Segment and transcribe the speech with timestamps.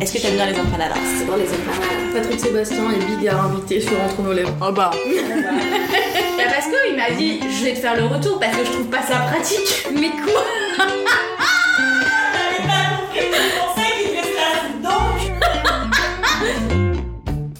[0.00, 2.14] Est-ce que t'aimes bien les empanadas C'est bon les empanadas.
[2.14, 4.56] Patrick Sébastien et Bigard invités sur Entre nos lèvres.
[4.62, 4.90] Oh bah.
[4.92, 8.86] bah parce qu'il m'a dit je vais te faire le retour parce que je trouve
[8.86, 9.86] pas ça pratique.
[9.92, 10.42] Mais quoi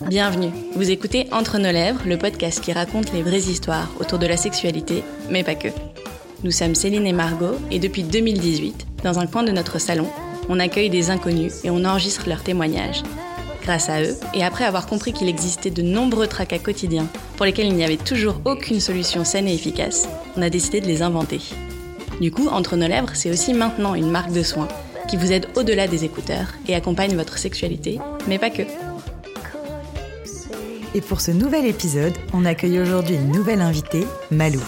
[0.08, 4.26] Bienvenue, vous écoutez Entre nos lèvres, le podcast qui raconte les vraies histoires autour de
[4.26, 5.68] la sexualité, mais pas que.
[6.42, 10.08] Nous sommes Céline et Margot et depuis 2018, dans un coin de notre salon,
[10.50, 13.04] on accueille des inconnus et on enregistre leurs témoignages.
[13.62, 17.68] Grâce à eux, et après avoir compris qu'il existait de nombreux tracas quotidiens pour lesquels
[17.68, 21.40] il n'y avait toujours aucune solution saine et efficace, on a décidé de les inventer.
[22.20, 24.68] Du coup, Entre nos lèvres, c'est aussi maintenant une marque de soins
[25.08, 28.62] qui vous aide au-delà des écouteurs et accompagne votre sexualité, mais pas que.
[30.94, 34.62] Et pour ce nouvel épisode, on accueille aujourd'hui une nouvelle invitée, Malou.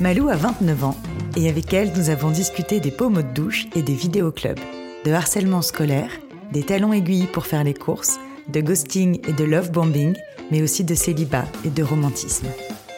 [0.00, 0.96] Malou a 29 ans
[1.36, 4.58] et avec elle, nous avons discuté des pommeaux de douche et des vidéoclubs,
[5.04, 6.10] de harcèlement scolaire,
[6.52, 8.18] des talons aiguilles pour faire les courses,
[8.48, 10.14] de ghosting et de love bombing,
[10.50, 12.48] mais aussi de célibat et de romantisme.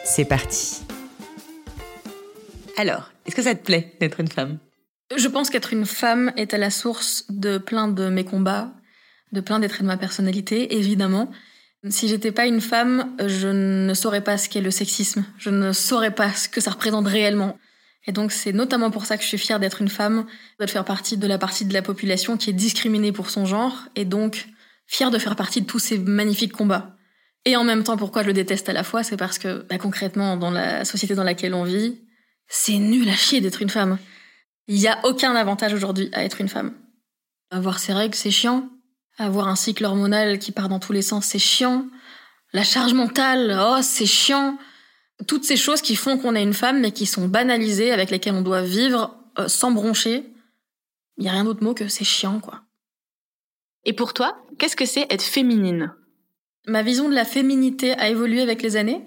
[0.03, 0.81] C'est parti.
[2.77, 4.57] Alors, est-ce que ça te plaît d'être une femme?
[5.15, 8.73] Je pense qu'être une femme est à la source de plein de mes combats,
[9.31, 11.31] de plein des traits de ma personnalité, évidemment.
[11.89, 15.25] Si j'étais pas une femme, je ne saurais pas ce qu'est le sexisme.
[15.37, 17.57] Je ne saurais pas ce que ça représente réellement.
[18.05, 20.25] Et donc c'est notamment pour ça que je suis fière d'être une femme,
[20.59, 23.85] de faire partie de la partie de la population qui est discriminée pour son genre,
[23.95, 24.47] et donc
[24.87, 26.95] fière de faire partie de tous ces magnifiques combats.
[27.45, 29.77] Et en même temps, pourquoi je le déteste à la fois, c'est parce que bah,
[29.77, 32.01] concrètement, dans la société dans laquelle on vit,
[32.47, 33.97] c'est nul à chier d'être une femme.
[34.67, 36.73] Il n'y a aucun avantage aujourd'hui à être une femme.
[37.51, 38.69] Avoir ses règles, c'est chiant.
[39.17, 41.85] Avoir un cycle hormonal qui part dans tous les sens, c'est chiant.
[42.53, 44.57] La charge mentale, oh, c'est chiant.
[45.27, 48.33] Toutes ces choses qui font qu'on est une femme, mais qui sont banalisées, avec lesquelles
[48.33, 50.23] on doit vivre euh, sans broncher.
[51.17, 52.61] Il n'y a rien d'autre mot que c'est chiant, quoi.
[53.85, 55.93] Et pour toi, qu'est-ce que c'est être féminine?
[56.65, 59.03] Ma vision de la féminité a évolué avec les années.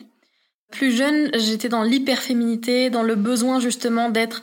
[0.71, 4.43] Plus jeune, j'étais dans l'hyperféminité, dans le besoin justement d'être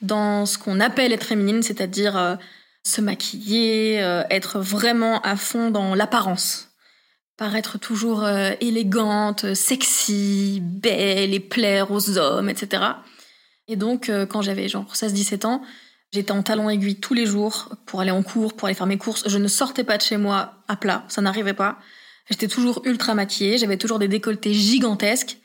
[0.00, 2.36] dans ce qu'on appelle être féminine, c'est-à-dire euh,
[2.84, 6.71] se maquiller, euh, être vraiment à fond dans l'apparence.
[7.42, 12.84] Paraître toujours euh, élégante, sexy, belle et plaire aux hommes, etc.
[13.66, 15.60] Et donc, euh, quand j'avais genre 16-17 ans,
[16.12, 18.96] j'étais en talons aiguilles tous les jours pour aller en cours, pour aller faire mes
[18.96, 19.24] courses.
[19.26, 21.80] Je ne sortais pas de chez moi à plat, ça n'arrivait pas.
[22.30, 25.38] J'étais toujours ultra maquillée, j'avais toujours des décolletés gigantesques.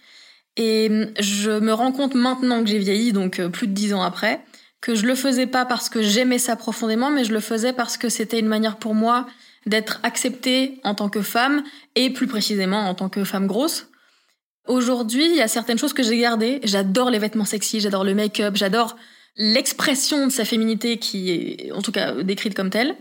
[0.56, 4.04] Et hum, je me rends compte maintenant que j'ai vieilli, donc plus de 10 ans
[4.04, 4.44] après,
[4.82, 7.98] que je le faisais pas parce que j'aimais ça profondément, mais je le faisais parce
[7.98, 9.26] que c'était une manière pour moi
[9.68, 11.64] d'être acceptée en tant que femme
[11.96, 13.90] et plus précisément en tant que femme grosse.
[14.68, 16.60] Aujourd'hui, il y a certaines choses que j'ai gardées.
[16.64, 18.96] J'adore les vêtements sexy, j'adore le make-up, j'adore
[19.36, 22.96] l'expression de sa féminité qui est en tout cas décrite comme telle.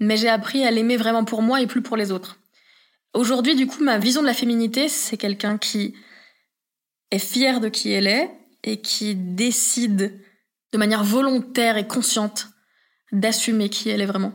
[0.00, 2.38] Mais j'ai appris à l'aimer vraiment pour moi et plus pour les autres.
[3.14, 5.94] Aujourd'hui, du coup, ma vision de la féminité, c'est quelqu'un qui
[7.10, 8.30] est fier de qui elle est
[8.64, 10.18] et qui décide
[10.72, 12.48] de manière volontaire et consciente
[13.12, 14.32] d'assumer qui elle est vraiment.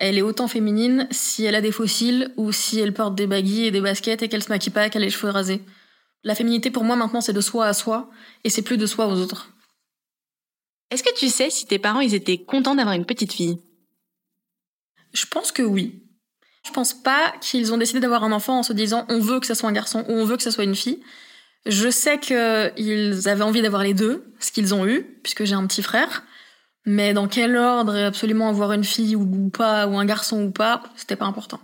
[0.00, 3.66] Elle est autant féminine si elle a des fossiles ou si elle porte des baguilles
[3.66, 5.62] et des baskets et qu'elle se maquille pas, qu'elle a les cheveux rasés.
[6.24, 8.10] La féminité pour moi maintenant c'est de soi à soi
[8.42, 9.52] et c'est plus de soi aux autres.
[10.90, 13.58] Est-ce que tu sais si tes parents ils étaient contents d'avoir une petite fille?
[15.12, 16.02] Je pense que oui.
[16.64, 19.46] Je pense pas qu'ils ont décidé d'avoir un enfant en se disant on veut que
[19.46, 21.02] ça soit un garçon ou on veut que ça soit une fille.
[21.66, 25.66] Je sais qu'ils avaient envie d'avoir les deux, ce qu'ils ont eu, puisque j'ai un
[25.66, 26.22] petit frère.
[26.86, 30.50] Mais dans quel ordre et absolument avoir une fille ou pas, ou un garçon ou
[30.50, 31.60] pas, c'était pas important.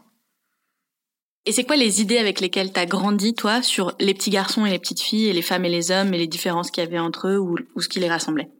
[1.46, 4.70] Et c'est quoi les idées avec lesquelles t'as grandi, toi, sur les petits garçons et
[4.70, 6.98] les petites filles, et les femmes et les hommes, et les différences qu'il y avait
[6.98, 8.50] entre eux, ou, ou ce qui les rassemblait?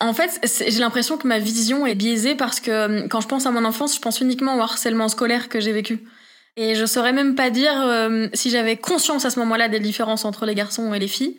[0.00, 3.50] En fait, j'ai l'impression que ma vision est biaisée parce que quand je pense à
[3.50, 6.04] mon enfance, je pense uniquement au harcèlement scolaire que j'ai vécu.
[6.56, 10.24] Et je saurais même pas dire euh, si j'avais conscience à ce moment-là des différences
[10.24, 11.36] entre les garçons et les filles,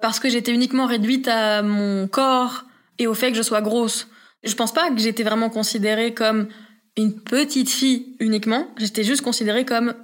[0.00, 2.64] parce que j'étais uniquement réduite à mon corps
[2.98, 4.08] et au fait que je sois grosse.
[4.42, 6.48] Je pense pas que j'étais vraiment considérée comme
[6.96, 9.94] une petite fille uniquement, j'étais juste considérée comme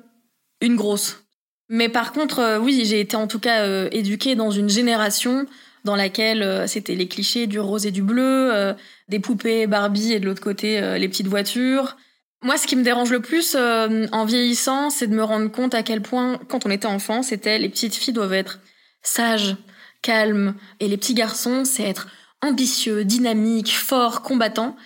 [0.60, 1.24] une grosse.
[1.68, 5.46] Mais par contre, euh, oui, j'ai été en tout cas euh, éduquée dans une génération
[5.84, 8.74] dans laquelle c'était les clichés du rose et du bleu,
[9.08, 11.96] des poupées Barbie et de l'autre côté les petites voitures.
[12.42, 15.74] Moi, ce qui me dérange le plus euh, en vieillissant, c'est de me rendre compte
[15.74, 18.60] à quel point, quand on était enfant, c'était les petites filles doivent être
[19.02, 19.56] sages,
[20.00, 22.08] calmes, et les petits garçons, c'est être
[22.42, 24.76] ambitieux, dynamique, fort, combattant.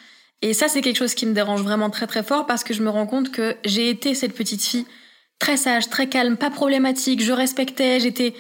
[0.43, 2.83] Et ça, c'est quelque chose qui me dérange vraiment très très fort parce que je
[2.83, 4.87] me rends compte que j'ai été cette petite fille
[5.39, 8.35] très sage, très calme, pas problématique, je respectais, j'étais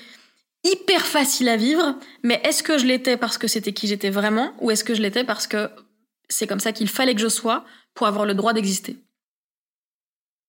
[0.64, 4.52] hyper facile à vivre, mais est-ce que je l'étais parce que c'était qui j'étais vraiment
[4.60, 5.70] ou est-ce que je l'étais parce que
[6.28, 7.64] c'est comme ça qu'il fallait que je sois
[7.94, 8.96] pour avoir le droit d'exister?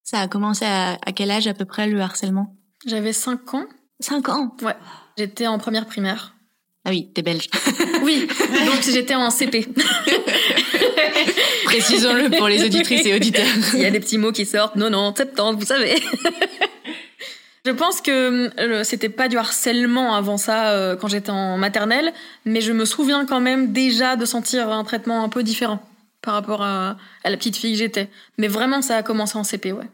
[0.03, 2.55] Ça a commencé à, à quel âge à peu près le harcèlement?
[2.85, 3.65] J'avais 5 ans.
[3.99, 4.55] 5 ans?
[4.61, 4.75] Ouais.
[5.17, 6.34] J'étais en première primaire.
[6.85, 7.49] Ah oui, t'es belge.
[8.03, 8.27] Oui,
[8.65, 9.67] donc j'étais en CP.
[11.65, 13.45] Précisons-le pour les auditrices et auditeurs.
[13.73, 14.75] Il y a des petits mots qui sortent.
[14.75, 15.95] Non, non, 70, vous savez.
[17.65, 22.13] Je pense que euh, c'était pas du harcèlement avant ça euh, quand j'étais en maternelle,
[22.45, 25.81] mais je me souviens quand même déjà de sentir un traitement un peu différent
[26.21, 28.09] par rapport à, à la petite fille que j'étais.
[28.37, 29.89] Mais vraiment, ça a commencé en CP, ouais.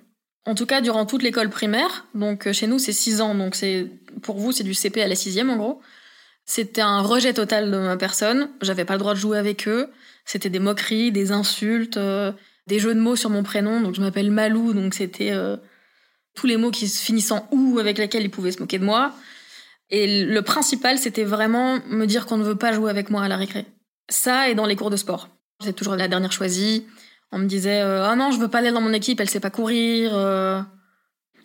[0.46, 3.56] En tout cas, durant toute l'école primaire, donc euh, chez nous c'est 6 ans, donc
[3.56, 3.88] c'est
[4.24, 5.82] pour vous c'est du CP à la sixième en gros.
[6.54, 8.50] C'était un rejet total de ma personne.
[8.62, 9.88] J'avais pas le droit de jouer avec eux.
[10.26, 12.34] C'était des moqueries, des insultes, euh,
[12.68, 13.80] des jeux de mots sur mon prénom.
[13.80, 15.56] Donc je m'appelle Malou, donc c'était euh,
[16.36, 18.84] tous les mots qui se finissent en ou avec lesquels ils pouvaient se moquer de
[18.84, 19.14] moi.
[19.92, 23.30] Et le principal, c'était vraiment me dire qu'on ne veut pas jouer avec moi à
[23.30, 23.66] la récré.
[24.10, 25.30] Ça et dans les cours de sport.
[25.62, 26.86] J'étais toujours la dernière choisie.
[27.32, 29.40] On me disait euh, ah non, je veux pas aller dans mon équipe, elle sait
[29.40, 30.12] pas courir.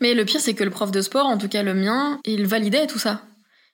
[0.00, 2.48] Mais le pire, c'est que le prof de sport, en tout cas le mien, il
[2.48, 3.22] validait tout ça.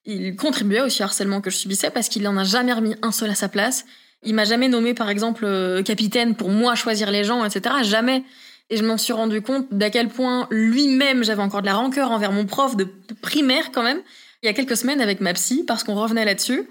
[0.05, 3.13] Il contribuait aussi au harcèlement que je subissais parce qu'il en a jamais remis un
[3.13, 3.85] seul à sa place.
[4.25, 7.77] Il m'a jamais nommé, par exemple, euh, capitaine pour moi choisir les gens, etc.
[7.83, 8.25] Jamais.
[8.71, 12.11] Et je m'en suis rendu compte d'à quel point lui-même j'avais encore de la rancœur
[12.11, 12.87] envers mon prof de,
[13.21, 14.01] primaire quand même.
[14.43, 16.69] Il y a quelques semaines avec ma psy, parce qu'on revenait là-dessus,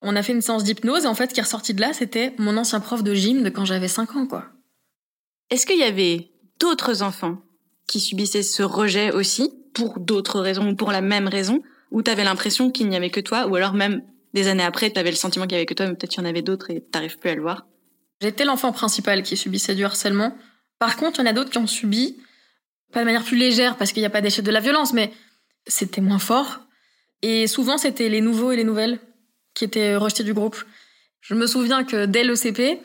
[0.00, 2.34] on a fait une séance d'hypnose et en fait, qui est ressorti de là, c'était
[2.38, 4.46] mon ancien prof de gym de quand j'avais 5 ans, quoi.
[5.50, 7.38] Est-ce qu'il y avait d'autres enfants
[7.86, 11.62] qui subissaient ce rejet aussi pour d'autres raisons ou pour la même raison?
[11.92, 14.02] Ou t'avais l'impression qu'il n'y avait que toi ou alors même
[14.34, 16.26] des années après t'avais le sentiment qu'il y avait que toi mais peut-être qu'il y
[16.26, 17.66] en avait d'autres et t'arrives plus à le voir
[18.22, 20.36] J'étais l'enfant principal qui subissait du harcèlement.
[20.78, 22.16] Par contre, il y en a d'autres qui ont subi,
[22.92, 25.12] pas de manière plus légère parce qu'il n'y a pas d'échelle de la violence, mais
[25.66, 26.60] c'était moins fort.
[27.22, 29.00] Et souvent, c'était les nouveaux et les nouvelles
[29.54, 30.56] qui étaient rejetés du groupe.
[31.20, 32.80] Je me souviens que dès le CP,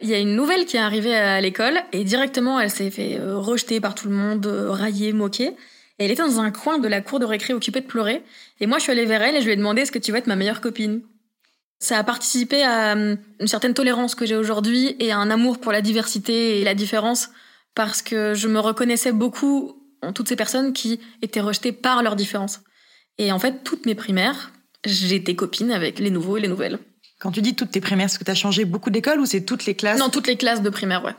[0.00, 3.18] il y a une nouvelle qui est arrivée à l'école et directement, elle s'est fait
[3.18, 5.56] euh, rejeter par tout le monde, euh, railler, moquer.
[6.00, 8.24] Et elle était dans un coin de la cour de récré occupée de pleurer.
[8.58, 10.12] Et moi, je suis allée vers elle et je lui ai demandé est-ce que tu
[10.12, 11.02] veux être ma meilleure copine
[11.78, 15.60] Ça a participé à euh, une certaine tolérance que j'ai aujourd'hui et à un amour
[15.60, 17.28] pour la diversité et la différence
[17.74, 22.16] parce que je me reconnaissais beaucoup en toutes ces personnes qui étaient rejetées par leur
[22.16, 22.60] différence.
[23.18, 24.52] Et en fait, toutes mes primaires,
[24.86, 26.78] j'étais copine avec les nouveaux et les nouvelles.
[27.18, 29.42] Quand tu dis toutes tes primaires, est-ce que tu as changé beaucoup d'écoles ou c'est
[29.42, 29.98] toutes les classes?
[29.98, 31.14] Non, toutes les classes de primaire, ouais.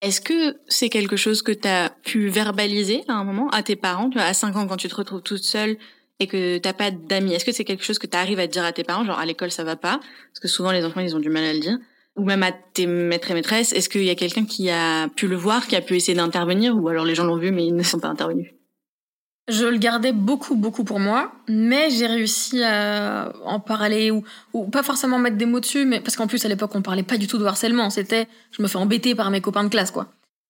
[0.00, 4.10] Est-ce que c'est quelque chose que t'as pu verbaliser à un moment à tes parents,
[4.10, 5.76] tu vois, à 5 ans quand tu te retrouves toute seule
[6.20, 7.34] et que t'as pas d'amis?
[7.34, 9.50] Est-ce que c'est quelque chose que t'arrives à dire à tes parents, genre à l'école
[9.50, 9.98] ça va pas?
[9.98, 11.78] Parce que souvent les enfants ils ont du mal à le dire.
[12.16, 15.26] Ou même à tes maîtres et maîtresses, est-ce qu'il y a quelqu'un qui a pu
[15.28, 16.76] le voir, qui a pu essayer d'intervenir?
[16.76, 18.52] Ou alors les gens l'ont vu mais ils ne sont pas intervenus?
[19.48, 24.22] Je le gardais beaucoup, beaucoup pour moi, mais j'ai réussi à en parler ou,
[24.70, 27.16] pas forcément mettre des mots dessus, mais parce qu'en plus à l'époque on parlait pas
[27.16, 30.08] du tout de harcèlement, c'était je me fais embêter par mes copains de classe quoi.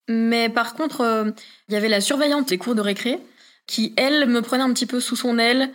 [0.08, 1.30] Mais par contre, euh,
[1.68, 3.20] il y avait la surveillante des cours de récré
[3.68, 5.70] qui elle me prenait un petit peu sous son aile.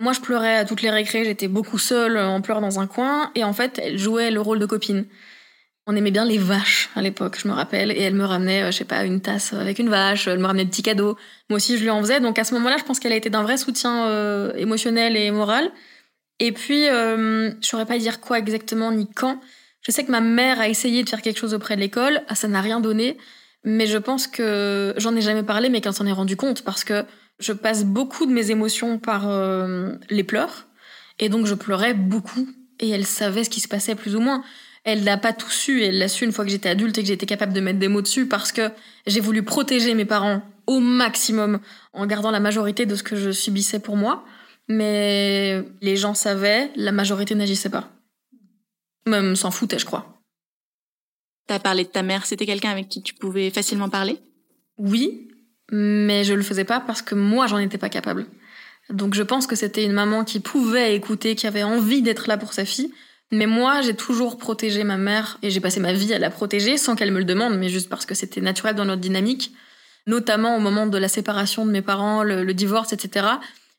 [0.00, 3.30] Moi je pleurais à toutes les récrés, j'étais beaucoup seule en pleurs dans un coin
[3.34, 5.04] et en fait elle jouait le rôle de copine.
[5.86, 8.70] On aimait bien les vaches à l'époque, je me rappelle, et elle me ramenait, euh,
[8.70, 11.16] je sais pas, une tasse avec une vache, elle me ramenait des petits cadeaux.
[11.50, 12.20] Moi aussi, je lui en faisais.
[12.20, 15.30] Donc à ce moment-là, je pense qu'elle a été d'un vrai soutien euh, émotionnel et
[15.32, 15.72] moral.
[16.38, 19.40] Et puis, euh, je saurais pas dire quoi exactement ni quand.
[19.80, 22.36] Je sais que ma mère a essayé de faire quelque chose auprès de l'école, ah,
[22.36, 23.16] ça n'a rien donné.
[23.64, 26.84] Mais je pense que j'en ai jamais parlé, mais qu'elle s'en est rendu compte parce
[26.84, 27.04] que
[27.38, 30.66] je passe beaucoup de mes émotions par euh, les pleurs,
[31.18, 32.48] et donc je pleurais beaucoup.
[32.80, 34.42] Et elle savait ce qui se passait plus ou moins.
[34.84, 37.08] Elle n'a pas tout su, elle l'a su une fois que j'étais adulte et que
[37.08, 38.70] j'étais capable de mettre des mots dessus parce que
[39.06, 41.60] j'ai voulu protéger mes parents au maximum
[41.92, 44.24] en gardant la majorité de ce que je subissais pour moi.
[44.68, 47.90] Mais les gens savaient, la majorité n'agissait pas.
[49.06, 50.20] Même s'en foutait, je crois.
[51.46, 54.18] T'as parlé de ta mère, c'était quelqu'un avec qui tu pouvais facilement parler?
[54.78, 55.28] Oui,
[55.70, 58.26] mais je le faisais pas parce que moi, j'en étais pas capable.
[58.90, 62.36] Donc je pense que c'était une maman qui pouvait écouter, qui avait envie d'être là
[62.36, 62.92] pour sa fille.
[63.32, 66.76] Mais moi, j'ai toujours protégé ma mère et j'ai passé ma vie à la protéger
[66.76, 69.52] sans qu'elle me le demande, mais juste parce que c'était naturel dans notre dynamique,
[70.06, 73.26] notamment au moment de la séparation de mes parents, le, le divorce, etc.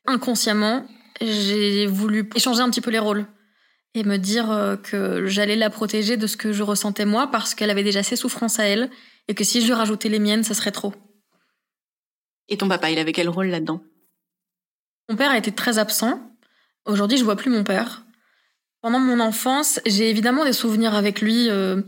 [0.06, 0.84] Inconsciemment,
[1.20, 3.26] j'ai voulu échanger un petit peu les rôles
[3.94, 7.54] et me dire euh, que j'allais la protéger de ce que je ressentais moi parce
[7.54, 8.90] qu'elle avait déjà ses souffrances à elle
[9.28, 10.92] et que si je lui rajoutais les miennes, ça serait trop.
[12.48, 13.80] Et ton papa, il avait quel rôle là-dedans?
[15.08, 16.20] Mon père a été très absent.
[16.86, 18.03] Aujourd'hui, je vois plus mon père.
[18.84, 21.80] Pendant mon enfance, j'ai évidemment des souvenirs avec lui, euh,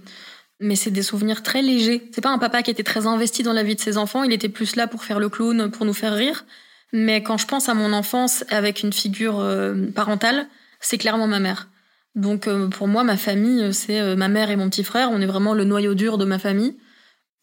[0.60, 2.08] mais c'est des souvenirs très légers.
[2.10, 4.32] C'est pas un papa qui était très investi dans la vie de ses enfants, il
[4.32, 6.46] était plus là pour faire le clown, pour nous faire rire.
[6.94, 10.48] Mais quand je pense à mon enfance avec une figure euh, parentale,
[10.80, 11.68] c'est clairement ma mère.
[12.14, 15.10] Donc euh, pour moi, ma famille, c'est euh, ma mère et mon petit frère.
[15.12, 16.78] On est vraiment le noyau dur de ma famille.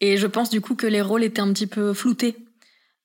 [0.00, 2.34] Et je pense du coup que les rôles étaient un petit peu floutés,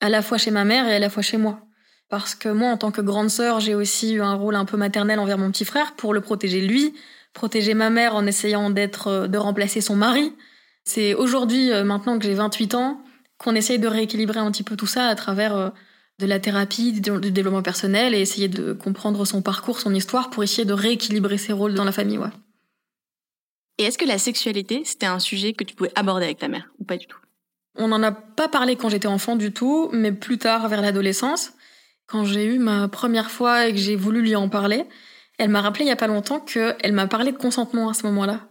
[0.01, 1.68] à la fois chez ma mère et à la fois chez moi.
[2.09, 4.77] Parce que moi, en tant que grande sœur, j'ai aussi eu un rôle un peu
[4.77, 6.95] maternel envers mon petit frère pour le protéger lui,
[7.33, 10.33] protéger ma mère en essayant d'être, euh, de remplacer son mari.
[10.83, 13.01] C'est aujourd'hui, euh, maintenant que j'ai 28 ans,
[13.37, 15.69] qu'on essaye de rééquilibrer un petit peu tout ça à travers euh,
[16.17, 20.43] de la thérapie, du développement personnel et essayer de comprendre son parcours, son histoire pour
[20.43, 22.27] essayer de rééquilibrer ses rôles dans la famille, ouais.
[23.77, 26.69] Et est-ce que la sexualité, c'était un sujet que tu pouvais aborder avec ta mère
[26.79, 27.19] ou pas du tout?
[27.77, 31.53] On n'en a pas parlé quand j'étais enfant du tout, mais plus tard, vers l'adolescence,
[32.09, 34.85] quand j'ai eu ma première fois et que j'ai voulu lui en parler,
[35.37, 38.05] elle m'a rappelé il y a pas longtemps qu'elle m'a parlé de consentement à ce
[38.07, 38.47] moment-là.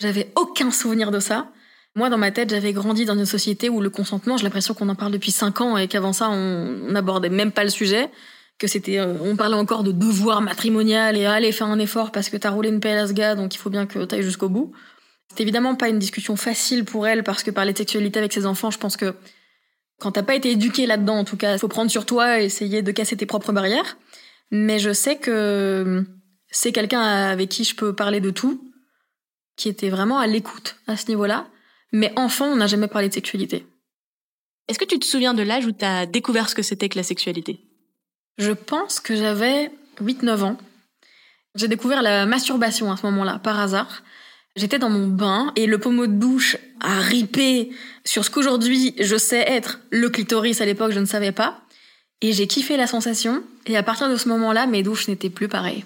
[0.00, 1.50] J'avais aucun souvenir de ça.
[1.96, 4.88] Moi, dans ma tête, j'avais grandi dans une société où le consentement, j'ai l'impression qu'on
[4.88, 8.10] en parle depuis cinq ans et qu'avant ça, on n'abordait même pas le sujet
[8.58, 12.28] que c'était, euh, on parlait encore de devoir matrimonial et allez faire un effort parce
[12.28, 14.48] que t'as roulé une pelle à ce gars, donc il faut bien que t'ailles jusqu'au
[14.48, 14.72] bout.
[15.28, 18.46] C'est évidemment pas une discussion facile pour elle parce que parler de sexualité avec ses
[18.46, 19.14] enfants, je pense que
[20.04, 22.82] quand t'as pas été éduqué là-dedans, en tout cas, faut prendre sur toi et essayer
[22.82, 23.96] de casser tes propres barrières.
[24.50, 26.04] Mais je sais que
[26.50, 28.70] c'est quelqu'un avec qui je peux parler de tout,
[29.56, 31.46] qui était vraiment à l'écoute à ce niveau-là.
[31.90, 33.66] Mais enfant, on n'a jamais parlé de sexualité.
[34.68, 37.02] Est-ce que tu te souviens de l'âge où t'as découvert ce que c'était que la
[37.02, 37.60] sexualité?
[38.36, 39.70] Je pense que j'avais
[40.02, 40.58] 8-9 ans.
[41.54, 44.02] J'ai découvert la masturbation à ce moment-là, par hasard.
[44.56, 47.70] J'étais dans mon bain et le pommeau de douche a ripé
[48.04, 51.60] sur ce qu'aujourd'hui je sais être le clitoris à l'époque, je ne savais pas.
[52.20, 53.42] Et j'ai kiffé la sensation.
[53.66, 55.84] Et à partir de ce moment-là, mes douches n'étaient plus pareilles.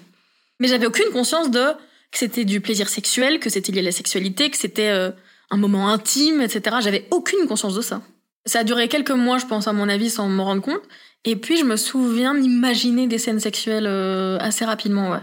[0.59, 1.73] Mais j'avais aucune conscience de
[2.11, 5.11] que c'était du plaisir sexuel, que c'était lié à la sexualité, que c'était euh,
[5.51, 6.77] un moment intime, etc.
[6.81, 8.01] J'avais aucune conscience de ça.
[8.45, 10.81] Ça a duré quelques mois, je pense, à mon avis, sans me rendre compte.
[11.25, 15.21] Et puis, je me souviens d'imaginer des scènes sexuelles euh, assez rapidement, ouais.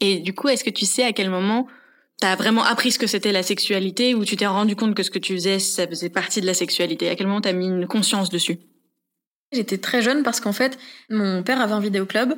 [0.00, 1.68] Et du coup, est-ce que tu sais à quel moment
[2.20, 5.10] t'as vraiment appris ce que c'était la sexualité ou tu t'es rendu compte que ce
[5.10, 7.08] que tu faisais, ça faisait partie de la sexualité?
[7.08, 8.58] À quel moment t'as mis une conscience dessus?
[9.52, 12.34] J'étais très jeune parce qu'en fait, mon père avait un vidéoclub.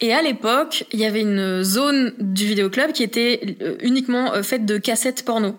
[0.00, 4.42] Et à l'époque, il y avait une zone du vidéoclub qui était euh, uniquement euh,
[4.42, 5.56] faite de cassettes porno.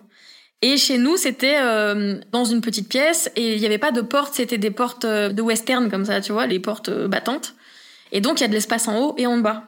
[0.61, 4.01] Et chez nous, c'était euh, dans une petite pièce et il n'y avait pas de
[4.01, 7.53] porte, c'était des portes de western comme ça, tu vois, les portes battantes.
[8.11, 9.65] Et donc il y a de l'espace en haut et en bas.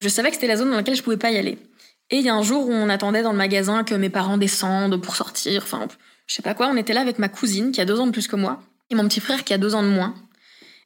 [0.00, 1.58] Je savais que c'était la zone dans laquelle je pouvais pas y aller.
[2.10, 4.38] Et il y a un jour où on attendait dans le magasin que mes parents
[4.38, 5.88] descendent pour sortir, enfin,
[6.26, 8.12] je sais pas quoi, on était là avec ma cousine qui a deux ans de
[8.12, 10.14] plus que moi et mon petit frère qui a deux ans de moins.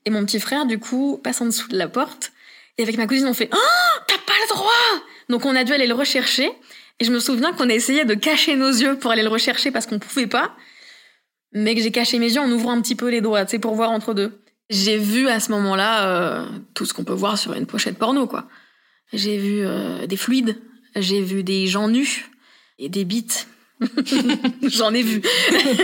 [0.07, 2.33] Et mon petit frère, du coup, passe en dessous de la porte
[2.79, 5.73] et avec ma cousine, on fait «Oh, t'as pas le droit!» Donc on a dû
[5.73, 6.51] aller le rechercher
[7.01, 9.71] et je me souviens qu'on a essayé de cacher nos yeux pour aller le rechercher
[9.71, 10.55] parce qu'on pouvait pas,
[11.53, 13.59] mais que j'ai caché mes yeux en ouvrant un petit peu les doigts, tu sais,
[13.59, 14.41] pour voir entre deux.
[14.71, 18.27] J'ai vu à ce moment-là euh, tout ce qu'on peut voir sur une pochette porno,
[18.27, 18.49] quoi.
[19.13, 20.57] J'ai vu euh, des fluides,
[20.97, 22.31] j'ai vu des gens nus
[22.79, 23.47] et des bites.
[24.63, 25.23] J'en ai vu.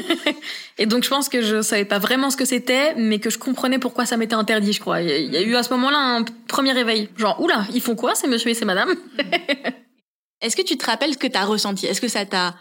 [0.78, 3.38] et donc je pense que je savais pas vraiment ce que c'était, mais que je
[3.38, 5.00] comprenais pourquoi ça m'était interdit, je crois.
[5.00, 7.08] Il y a eu à ce moment-là un premier réveil.
[7.16, 8.94] Genre, oula, ils font quoi ces monsieur et ces madame?
[10.42, 11.86] Est-ce que tu te rappelles ce que tu as ressenti?
[11.86, 12.54] Est-ce que ça t'a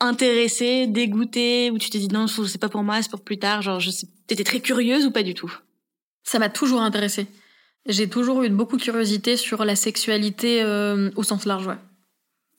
[0.00, 3.62] intéressé, dégoûté, ou tu t'es dit non, c'est pas pour moi, c'est pour plus tard?
[3.62, 5.52] Genre, je sais, t'étais très curieuse ou pas du tout?
[6.24, 7.26] Ça m'a toujours intéressée.
[7.86, 11.78] J'ai toujours eu beaucoup de curiosité sur la sexualité euh, au sens large, ouais.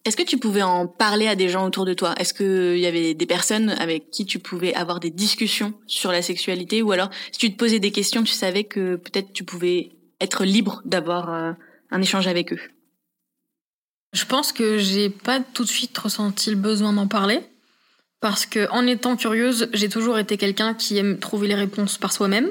[0.06, 2.14] Est-ce que tu pouvais en parler à des gens autour de toi?
[2.18, 6.22] Est-ce qu'il y avait des personnes avec qui tu pouvais avoir des discussions sur la
[6.22, 6.82] sexualité?
[6.82, 10.44] Ou alors, si tu te posais des questions, tu savais que peut-être tu pouvais être
[10.44, 11.54] libre d'avoir euh,
[11.90, 12.60] un échange avec eux?
[14.12, 17.40] Je pense que j'ai pas tout de suite ressenti le besoin d'en parler.
[18.20, 22.14] Parce que, en étant curieuse, j'ai toujours été quelqu'un qui aime trouver les réponses par
[22.14, 22.50] soi-même.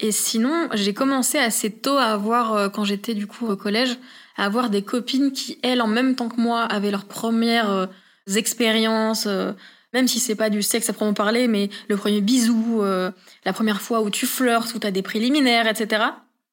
[0.00, 3.98] Et sinon, j'ai commencé assez tôt à avoir, euh, quand j'étais du coup au collège,
[4.36, 7.86] à avoir des copines qui, elles, en même temps que moi, avaient leurs premières euh,
[8.34, 9.52] expériences, euh,
[9.92, 13.82] même si c'est pas du sexe à proprement parler, mais le premier bisou, la première
[13.82, 16.04] fois où tu flirtes, où t'as des préliminaires, etc.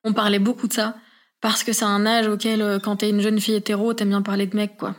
[0.03, 0.95] On parlait beaucoup de ça.
[1.41, 4.21] Parce que c'est un âge auquel, euh, quand t'es une jeune fille hétéro, t'aimes bien
[4.21, 4.95] parler de mecs, quoi.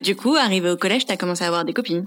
[0.00, 2.06] Du coup, arrivé au collège, t'as commencé à avoir des copines.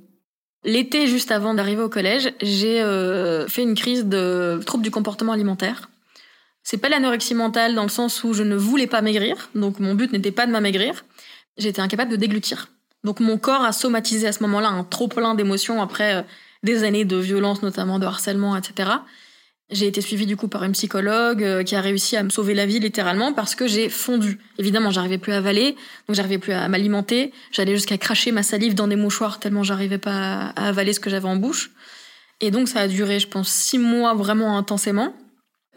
[0.63, 5.33] L'été, juste avant d'arriver au collège, j'ai euh, fait une crise de trouble du comportement
[5.33, 5.89] alimentaire.
[6.69, 9.95] C'est pas l'anorexie mentale dans le sens où je ne voulais pas maigrir, donc mon
[9.95, 11.05] but n'était pas de m'amaigrir.
[11.57, 12.67] J'étais incapable de déglutir.
[13.05, 16.21] Donc mon corps a somatisé à ce moment-là un trop plein d'émotions après euh,
[16.63, 18.89] des années de violence, notamment de harcèlement, etc.
[19.69, 22.53] J'ai été suivie du coup par une psychologue euh, qui a réussi à me sauver
[22.53, 24.37] la vie littéralement parce que j'ai fondu.
[24.57, 25.77] Évidemment, j'arrivais plus à avaler,
[26.09, 27.31] donc j'arrivais plus à m'alimenter.
[27.53, 31.09] J'allais jusqu'à cracher ma salive dans des mouchoirs tellement j'arrivais pas à avaler ce que
[31.09, 31.71] j'avais en bouche.
[32.41, 35.13] Et donc ça a duré, je pense, six mois vraiment intensément.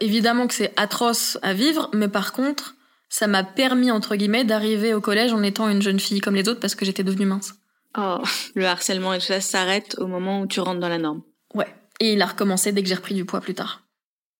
[0.01, 2.75] Évidemment que c'est atroce à vivre, mais par contre,
[3.07, 6.49] ça m'a permis entre guillemets d'arriver au collège en étant une jeune fille comme les
[6.49, 7.53] autres parce que j'étais devenue mince.
[7.97, 8.17] Oh,
[8.55, 11.21] le harcèlement et tout ça s'arrête au moment où tu rentres dans la norme.
[11.53, 11.67] Ouais.
[11.99, 13.83] Et il a recommencé dès que j'ai repris du poids plus tard.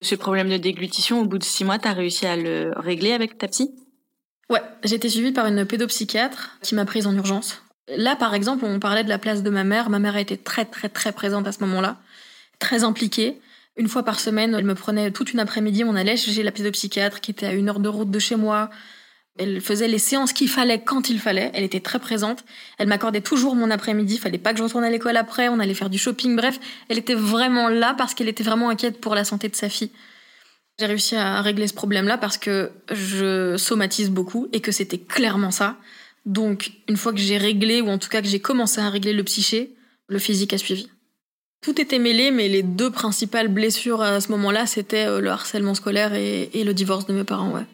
[0.02, 3.38] Ce problème de déglutition, au bout de six mois, t'as réussi à le régler avec
[3.38, 3.72] ta psy?
[4.50, 7.62] Ouais, j'ai été suivie par une pédopsychiatre qui m'a prise en urgence.
[7.88, 9.90] Là, par exemple, on parlait de la place de ma mère.
[9.92, 11.98] Ma mère a été très, très, très présente à ce moment-là,
[12.58, 13.40] très impliquée.
[13.78, 17.22] Une fois par semaine, elle me prenait toute une après-midi, on allait chez la pédopsychiatre
[17.22, 18.70] qui était à une heure de route de chez moi.
[19.38, 21.52] Elle faisait les séances qu'il fallait quand il fallait.
[21.54, 22.44] Elle était très présente.
[22.78, 24.18] Elle m'accordait toujours mon après-midi.
[24.18, 25.48] Fallait pas que je retourne à l'école après.
[25.48, 26.36] On allait faire du shopping.
[26.36, 26.60] Bref,
[26.90, 29.92] elle était vraiment là parce qu'elle était vraiment inquiète pour la santé de sa fille.
[30.80, 35.52] J'ai réussi à régler ce problème-là parce que je somatise beaucoup et que c'était clairement
[35.52, 35.78] ça.
[36.26, 39.14] Donc, une fois que j'ai réglé, ou en tout cas que j'ai commencé à régler
[39.14, 39.76] le psyché,
[40.08, 40.90] le physique a suivi.
[41.62, 45.76] Tout était mêlé, mais les deux principales blessures à ce moment-là, c'était euh, le harcèlement
[45.76, 47.66] scolaire et, le divorce de mes parents, ouais.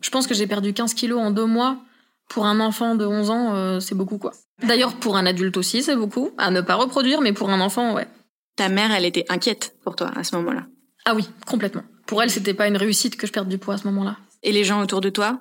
[0.00, 1.78] Je pense que j'ai perdu 15 kilos en deux mois.
[2.28, 4.32] Pour un enfant de 11 ans, euh, c'est beaucoup, quoi.
[4.62, 6.30] D'ailleurs, pour un adulte aussi, c'est beaucoup.
[6.38, 8.06] À ne pas reproduire, mais pour un enfant, ouais.
[8.54, 10.66] Ta mère, elle était inquiète pour toi à ce moment-là
[11.04, 11.82] Ah oui, complètement.
[12.06, 14.16] Pour elle, c'était pas une réussite que je perde du poids à ce moment-là.
[14.44, 15.40] Et les gens autour de toi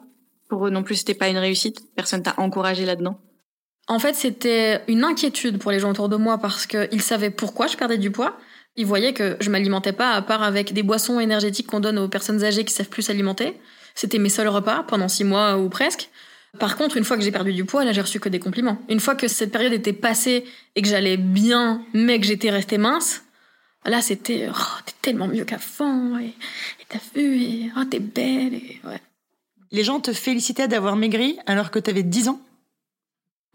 [0.49, 1.81] Pour eux non plus, c'était pas une réussite?
[1.95, 3.19] Personne t'a encouragé là-dedans?
[3.87, 7.67] En fait, c'était une inquiétude pour les gens autour de moi parce qu'ils savaient pourquoi
[7.67, 8.37] je perdais du poids.
[8.75, 12.09] Ils voyaient que je m'alimentais pas à part avec des boissons énergétiques qu'on donne aux
[12.09, 13.57] personnes âgées qui savent plus s'alimenter.
[13.95, 16.09] C'était mes seuls repas pendant six mois ou presque.
[16.59, 18.79] Par contre, une fois que j'ai perdu du poids, là, j'ai reçu que des compliments.
[18.89, 22.77] Une fois que cette période était passée et que j'allais bien, mais que j'étais restée
[22.77, 23.23] mince,
[23.87, 26.33] Là, c'était oh, t'es tellement mieux qu'avant, et
[26.89, 29.01] t'as vu, et oh, t'es belle, et ouais.
[29.71, 32.41] Les gens te félicitaient d'avoir maigri alors que t'avais 10 ans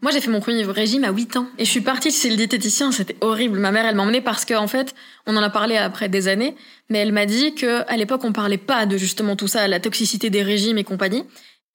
[0.03, 1.47] Moi, j'ai fait mon premier régime à 8 ans.
[1.57, 3.57] Et je suis partie chez le diététicien, c'était horrible.
[3.57, 4.93] Ma mère, elle m'a emmenée parce qu'en en fait,
[5.25, 6.57] on en a parlé après des années,
[6.89, 9.79] mais elle m'a dit que à l'époque, on parlait pas de justement tout ça, la
[9.79, 11.23] toxicité des régimes et compagnie.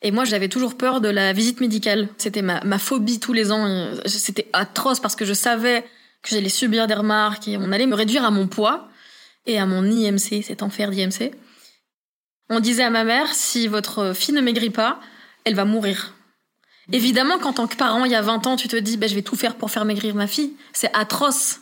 [0.03, 2.11] Et moi, j'avais toujours peur de la visite médicale.
[2.19, 3.89] C'était ma, ma phobie tous les ans.
[4.05, 5.81] C'était atroce parce que je savais
[6.23, 8.91] que j'allais subir des remarques et on allait me réduire à mon poids
[9.47, 11.33] et à mon IMC, cet enfer d'IMC.
[12.51, 15.01] On disait à ma mère, si votre fille ne maigrit pas,
[15.45, 16.13] elle va mourir.
[16.93, 19.15] Évidemment qu'en tant que parent, il y a 20 ans, tu te dis, ben, je
[19.15, 20.53] vais tout faire pour faire maigrir ma fille.
[20.73, 21.61] C'est atroce.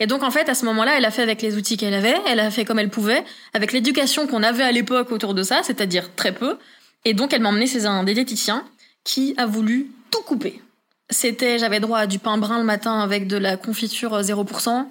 [0.00, 2.16] Et donc, en fait, à ce moment-là, elle a fait avec les outils qu'elle avait,
[2.26, 5.62] elle a fait comme elle pouvait, avec l'éducation qu'on avait à l'époque autour de ça,
[5.62, 6.56] c'est-à-dire très peu.
[7.04, 8.64] Et donc, elle m'a emmené chez un diététicien
[9.04, 10.62] qui a voulu tout couper.
[11.10, 14.86] C'était, j'avais droit à du pain brun le matin avec de la confiture 0%.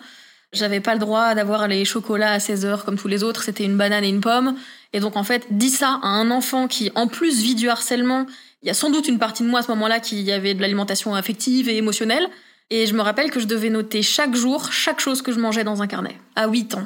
[0.53, 3.43] J'avais pas le droit d'avoir les chocolats à 16 heures comme tous les autres.
[3.43, 4.55] C'était une banane et une pomme.
[4.93, 8.25] Et donc, en fait, dis ça à un enfant qui, en plus, vit du harcèlement.
[8.67, 10.59] Il y a sans doute une partie de moi à ce moment-là qui avait de
[10.59, 12.27] l'alimentation affective et émotionnelle.
[12.69, 15.63] Et je me rappelle que je devais noter chaque jour, chaque chose que je mangeais
[15.63, 16.17] dans un carnet.
[16.35, 16.85] À 8 ans.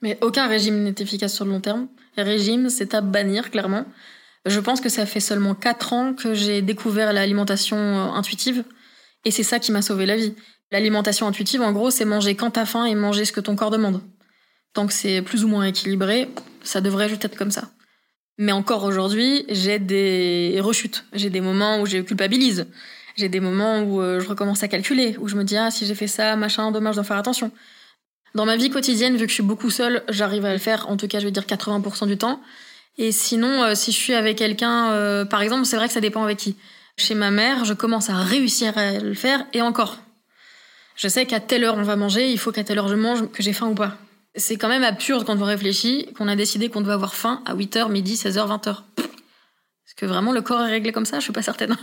[0.00, 1.88] Mais aucun régime n'est efficace sur le long terme.
[2.16, 3.84] Régime, c'est à bannir, clairement.
[4.46, 8.64] Je pense que ça fait seulement 4 ans que j'ai découvert l'alimentation euh, intuitive
[9.26, 10.34] et c'est ça qui m'a sauvé la vie.
[10.72, 13.70] L'alimentation intuitive, en gros, c'est manger quand t'as faim et manger ce que ton corps
[13.70, 14.00] demande.
[14.72, 16.30] Tant que c'est plus ou moins équilibré,
[16.62, 17.64] ça devrait juste être comme ça.
[18.38, 21.04] Mais encore aujourd'hui, j'ai des rechutes.
[21.12, 22.66] J'ai des moments où je culpabilise.
[23.16, 25.86] J'ai des moments où euh, je recommence à calculer, où je me dis, ah, si
[25.86, 27.50] j'ai fait ça, machin, dommage, dois faire attention.
[28.36, 30.96] Dans ma vie quotidienne, vu que je suis beaucoup seule, j'arrive à le faire, en
[30.96, 32.40] tout cas, je vais dire 80% du temps.
[32.96, 36.00] Et sinon, euh, si je suis avec quelqu'un, euh, par exemple, c'est vrai que ça
[36.00, 36.54] dépend avec qui.
[36.96, 39.98] Chez ma mère, je commence à réussir à le faire, et encore.
[40.94, 43.28] Je sais qu'à telle heure on va manger, il faut qu'à telle heure je mange,
[43.30, 43.96] que j'ai faim ou pas.
[44.38, 47.54] C'est quand même absurde quand on réfléchit qu'on a décidé qu'on doit avoir faim à
[47.54, 48.76] 8h, midi, 16h, 20h.
[48.98, 51.18] Est-ce que vraiment le corps est réglé comme ça?
[51.18, 51.76] Je suis pas certaine.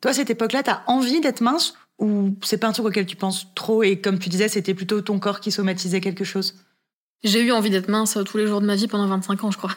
[0.00, 3.46] Toi, cette époque-là, t'as envie d'être mince ou c'est pas un truc auquel tu penses
[3.54, 6.56] trop et comme tu disais, c'était plutôt ton corps qui somatisait quelque chose?
[7.22, 9.58] J'ai eu envie d'être mince tous les jours de ma vie pendant 25 ans, je
[9.58, 9.70] crois.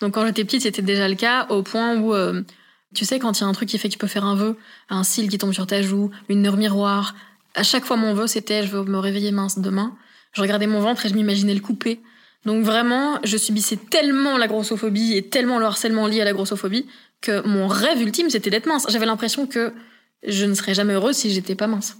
[0.00, 2.42] Donc quand j'étais petite, c'était déjà le cas, au point où, euh,
[2.94, 4.34] tu sais, quand il y a un truc qui fait que tu peux faire un
[4.34, 4.58] vœu,
[4.90, 7.14] un cil qui tombe sur ta joue, une heure miroir,
[7.54, 9.96] à chaque fois mon vœu, c'était je veux me réveiller mince demain.
[10.32, 12.00] Je regardais mon ventre et je m'imaginais le couper.
[12.46, 16.86] Donc vraiment, je subissais tellement la grossophobie et tellement le harcèlement lié à la grossophobie
[17.20, 18.86] que mon rêve ultime, c'était d'être mince.
[18.88, 19.72] J'avais l'impression que
[20.26, 21.96] je ne serais jamais heureuse si j'étais pas mince.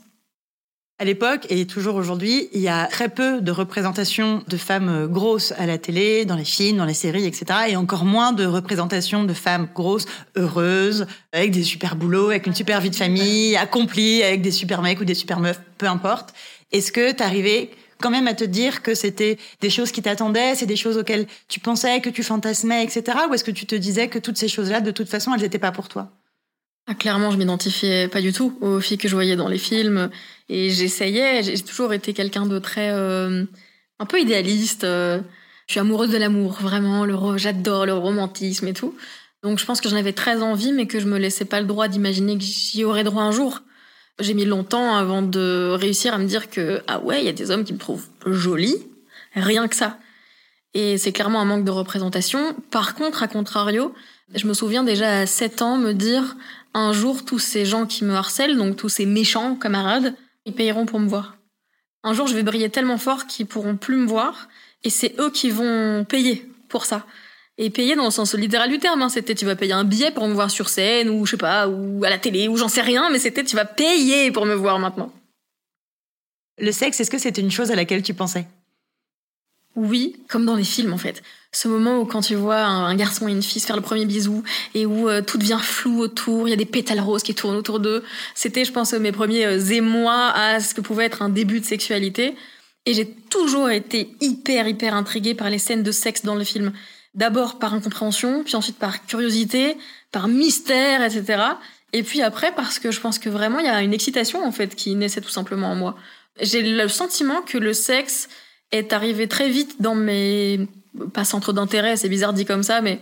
[0.99, 5.53] À l'époque, et toujours aujourd'hui, il y a très peu de représentation de femmes grosses
[5.53, 7.47] à la télé, dans les films, dans les séries, etc.
[7.69, 10.05] Et encore moins de représentation de femmes grosses,
[10.37, 14.83] heureuses, avec des super boulots, avec une super vie de famille, accomplies, avec des super
[14.83, 16.35] mecs ou des super meufs, peu importe.
[16.71, 20.67] Est-ce que t'arrivais quand même à te dire que c'était des choses qui t'attendaient, c'est
[20.67, 23.19] des choses auxquelles tu pensais, que tu fantasmais, etc.
[23.29, 25.59] Ou est-ce que tu te disais que toutes ces choses-là, de toute façon, elles n'étaient
[25.59, 26.11] pas pour toi?
[26.87, 30.11] Ah, clairement, je m'identifiais pas du tout aux filles que je voyais dans les films.
[30.49, 32.91] Et j'essayais, j'ai toujours été quelqu'un de très...
[32.91, 33.45] Euh,
[34.01, 34.83] un peu idéaliste.
[34.83, 35.21] Euh.
[35.69, 37.07] je suis amoureuse de l'amour, vraiment.
[37.37, 38.97] J'adore le romantisme et tout.
[39.43, 41.67] Donc je pense que j'en avais très envie, mais que je me laissais pas le
[41.67, 43.61] droit d'imaginer que j'y aurais droit un jour.
[44.21, 47.33] J'ai mis longtemps avant de réussir à me dire que, ah ouais, il y a
[47.33, 48.77] des hommes qui me trouvent jolie,
[49.35, 49.99] rien que ça.
[50.75, 52.55] Et c'est clairement un manque de représentation.
[52.71, 53.95] Par contre, à contrario,
[54.35, 56.37] je me souviens déjà à 7 ans me dire,
[56.75, 60.87] un jour, tous ces gens qui me harcèlent, donc tous ces méchants camarades, ils payeront
[60.87, 61.37] pour me voir.
[62.05, 64.49] Un jour, je vais briller tellement fort qu'ils pourront plus me voir,
[64.85, 67.05] et c'est eux qui vont payer pour ça.
[67.63, 69.11] Et payer dans le sens littéral du terme, hein.
[69.11, 71.69] c'était tu vas payer un billet pour me voir sur scène, ou je sais pas,
[71.69, 74.55] ou à la télé, ou j'en sais rien, mais c'était tu vas payer pour me
[74.55, 75.13] voir maintenant.
[76.59, 78.47] Le sexe, est-ce que c'était une chose à laquelle tu pensais?
[79.77, 81.23] Oui, comme dans les films en fait.
[81.53, 84.07] Ce moment où quand tu vois un, garçon et une fille se faire le premier
[84.07, 84.43] bisou
[84.75, 87.57] et où euh, tout devient flou autour, il y a des pétales roses qui tournent
[87.57, 88.03] autour d'eux.
[88.35, 91.67] C'était, je pense, mes premiers euh, émois à ce que pouvait être un début de
[91.67, 92.35] sexualité.
[92.87, 96.73] Et j'ai toujours été hyper, hyper intriguée par les scènes de sexe dans le film.
[97.15, 99.77] D'abord par incompréhension, puis ensuite par curiosité,
[100.13, 101.43] par mystère, etc.
[101.93, 104.53] Et puis après parce que je pense que vraiment il y a une excitation en
[104.53, 105.97] fait qui naissait tout simplement en moi.
[106.41, 108.29] J'ai le sentiment que le sexe
[108.71, 110.69] est arrivé très vite dans mes
[111.13, 113.01] pas centres d'intérêt, c'est bizarre dit comme ça, mais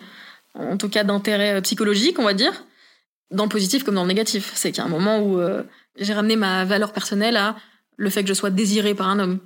[0.55, 2.65] en tout cas d'intérêt euh, psychologique, on va dire,
[3.31, 4.53] dans le positif comme dans le négatif.
[4.55, 5.63] C'est qu'il y a un moment où euh,
[5.97, 7.57] j'ai ramené ma valeur personnelle à
[7.97, 9.39] le fait que je sois désirée par un homme.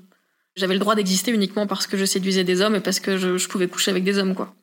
[0.54, 3.48] J'avais le droit d'exister uniquement parce que je séduisais des hommes et parce que je,
[3.48, 4.54] pouvais coucher avec des hommes, quoi.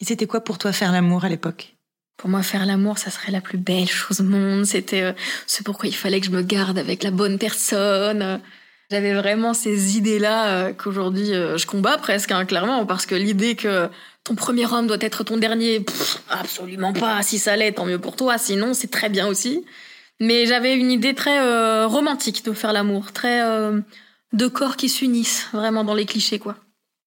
[0.00, 1.76] Et c'était quoi pour toi faire l'amour à l'époque?
[2.16, 4.64] Pour moi, faire l'amour, ça serait la plus belle chose au monde.
[4.64, 5.12] C'était euh,
[5.46, 8.40] ce pourquoi il fallait que je me garde avec la bonne personne.
[8.90, 13.54] J'avais vraiment ces idées-là euh, qu'aujourd'hui euh, je combats presque, hein, clairement, parce que l'idée
[13.54, 13.88] que
[14.24, 15.84] ton premier homme doit être ton dernier,
[16.28, 17.22] absolument pas.
[17.22, 18.38] Si ça l'est, tant mieux pour toi.
[18.38, 19.64] Sinon, c'est très bien aussi.
[20.20, 23.40] Mais j'avais une idée très romantique de faire l'amour, très
[24.32, 26.56] de corps qui s'unissent, vraiment dans les clichés, quoi.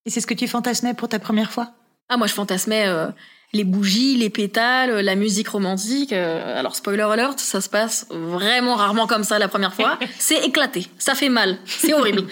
[0.06, 1.72] Et c'est ce que tu fantasmais pour ta première fois?
[2.10, 2.88] Ah, moi, je fantasmais
[3.56, 6.12] les bougies, les pétales, la musique romantique.
[6.12, 9.98] Euh, alors spoiler alert, ça se passe vraiment rarement comme ça la première fois.
[10.20, 12.26] C'est éclaté, ça fait mal, c'est horrible.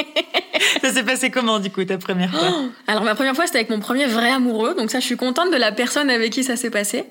[0.82, 2.48] ça s'est passé comment du coup ta première fois?
[2.50, 5.16] Oh Alors ma première fois c'était avec mon premier vrai amoureux, donc ça je suis
[5.16, 7.04] contente de la personne avec qui ça s'est passé.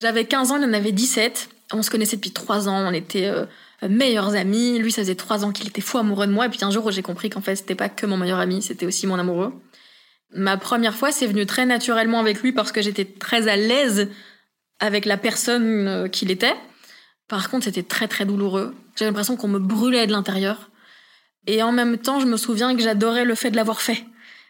[0.00, 1.48] J'avais 15 ans, il en avait 17.
[1.72, 3.44] On se connaissait depuis 3 ans, on était euh,
[3.82, 4.78] meilleurs amis.
[4.78, 6.90] Lui ça faisait 3 ans qu'il était fou amoureux de moi et puis un jour
[6.90, 9.52] j'ai compris qu'en fait c'était pas que mon meilleur ami, c'était aussi mon amoureux.
[10.34, 14.08] Ma première fois, c'est venu très naturellement avec lui parce que j'étais très à l'aise
[14.80, 16.54] avec la personne euh, qu'il était.
[17.28, 18.74] Par contre, c'était très très douloureux.
[18.96, 20.70] J'avais l'impression qu'on me brûlait de l'intérieur.
[21.46, 24.04] Et en même temps, je me souviens que j'adorais le fait de l'avoir fait.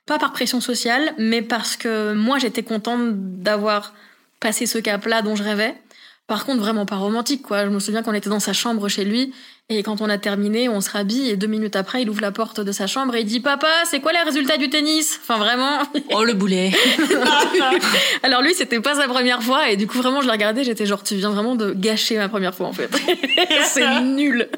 [0.07, 3.95] Pas par pression sociale, mais parce que moi, j'étais contente d'avoir
[4.41, 5.75] passé ce cap-là dont je rêvais.
[6.27, 7.65] Par contre, vraiment pas romantique, quoi.
[7.65, 9.33] Je me souviens qu'on était dans sa chambre chez lui,
[9.69, 12.33] et quand on a terminé, on se rhabille, et deux minutes après, il ouvre la
[12.33, 15.21] porte de sa chambre et il dit Papa, c'est quoi les résultats du tennis?
[15.23, 15.79] Enfin, vraiment.
[16.13, 16.73] Oh, le boulet
[18.25, 20.87] Alors lui, c'était pas sa première fois, et du coup, vraiment, je l'ai regardé, j'étais
[20.87, 22.91] genre, tu viens vraiment de gâcher ma première fois, en fait.
[23.65, 24.49] c'est nul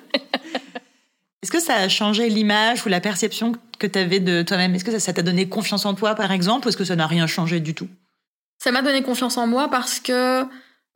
[1.42, 4.74] Est-ce que ça a changé l'image ou la perception que tu avais de toi-même?
[4.74, 7.06] Est-ce que ça t'a donné confiance en toi, par exemple, ou est-ce que ça n'a
[7.06, 7.88] rien changé du tout?
[8.58, 10.44] Ça m'a donné confiance en moi parce que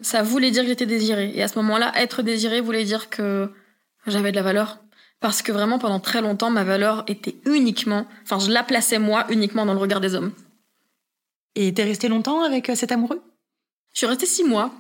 [0.03, 1.33] ça voulait dire que j'étais désirée.
[1.35, 3.51] Et à ce moment-là, être désirée voulait dire que
[4.07, 4.79] j'avais de la valeur.
[5.21, 9.25] Parce que vraiment, pendant très longtemps, ma valeur était uniquement, enfin, je la plaçais moi
[9.31, 10.33] uniquement dans le regard des hommes.
[11.55, 13.23] Et t'es restée longtemps avec euh, cet amoureux?
[13.93, 14.73] Je suis restée six mois.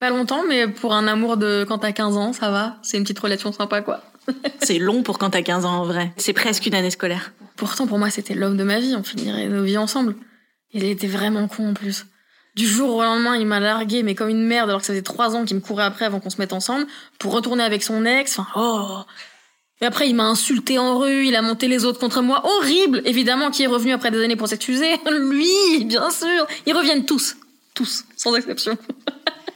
[0.00, 2.78] Pas longtemps, mais pour un amour de quand t'as 15 ans, ça va.
[2.82, 4.02] C'est une petite relation sympa, quoi.
[4.60, 6.12] c'est long pour quand t'as 15 ans, en vrai.
[6.16, 7.32] C'est presque une année scolaire.
[7.56, 8.94] Pourtant, pour moi, c'était l'homme de ma vie.
[8.96, 10.16] On finirait nos vies ensemble.
[10.72, 12.06] Il était vraiment con, en plus.
[12.54, 15.02] Du jour au lendemain, il m'a largué, mais comme une merde, alors que ça faisait
[15.02, 16.86] trois ans qu'il me courait après avant qu'on se mette ensemble,
[17.18, 18.38] pour retourner avec son ex.
[18.38, 19.00] Enfin, oh
[19.80, 22.42] Et après, il m'a insulté en rue, il a monté les autres contre moi.
[22.44, 27.04] Horrible Évidemment, qui est revenu après des années pour s'excuser Lui, bien sûr Ils reviennent
[27.04, 27.36] tous.
[27.74, 28.78] Tous, sans exception.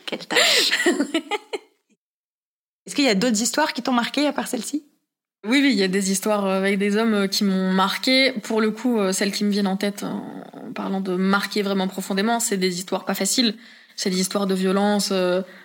[0.06, 0.72] Quelle tâche
[2.86, 4.82] Est-ce qu'il y a d'autres histoires qui t'ont marqué à part celle-ci?
[5.44, 8.32] Oui, oui, il y a des histoires euh, avec des hommes euh, qui m'ont marqué.
[8.42, 11.86] Pour le coup, euh, celles qui me viennent en tête en parlant de marquer vraiment
[11.86, 13.54] profondément, c'est des histoires pas faciles.
[13.94, 15.12] C'est des histoires de violence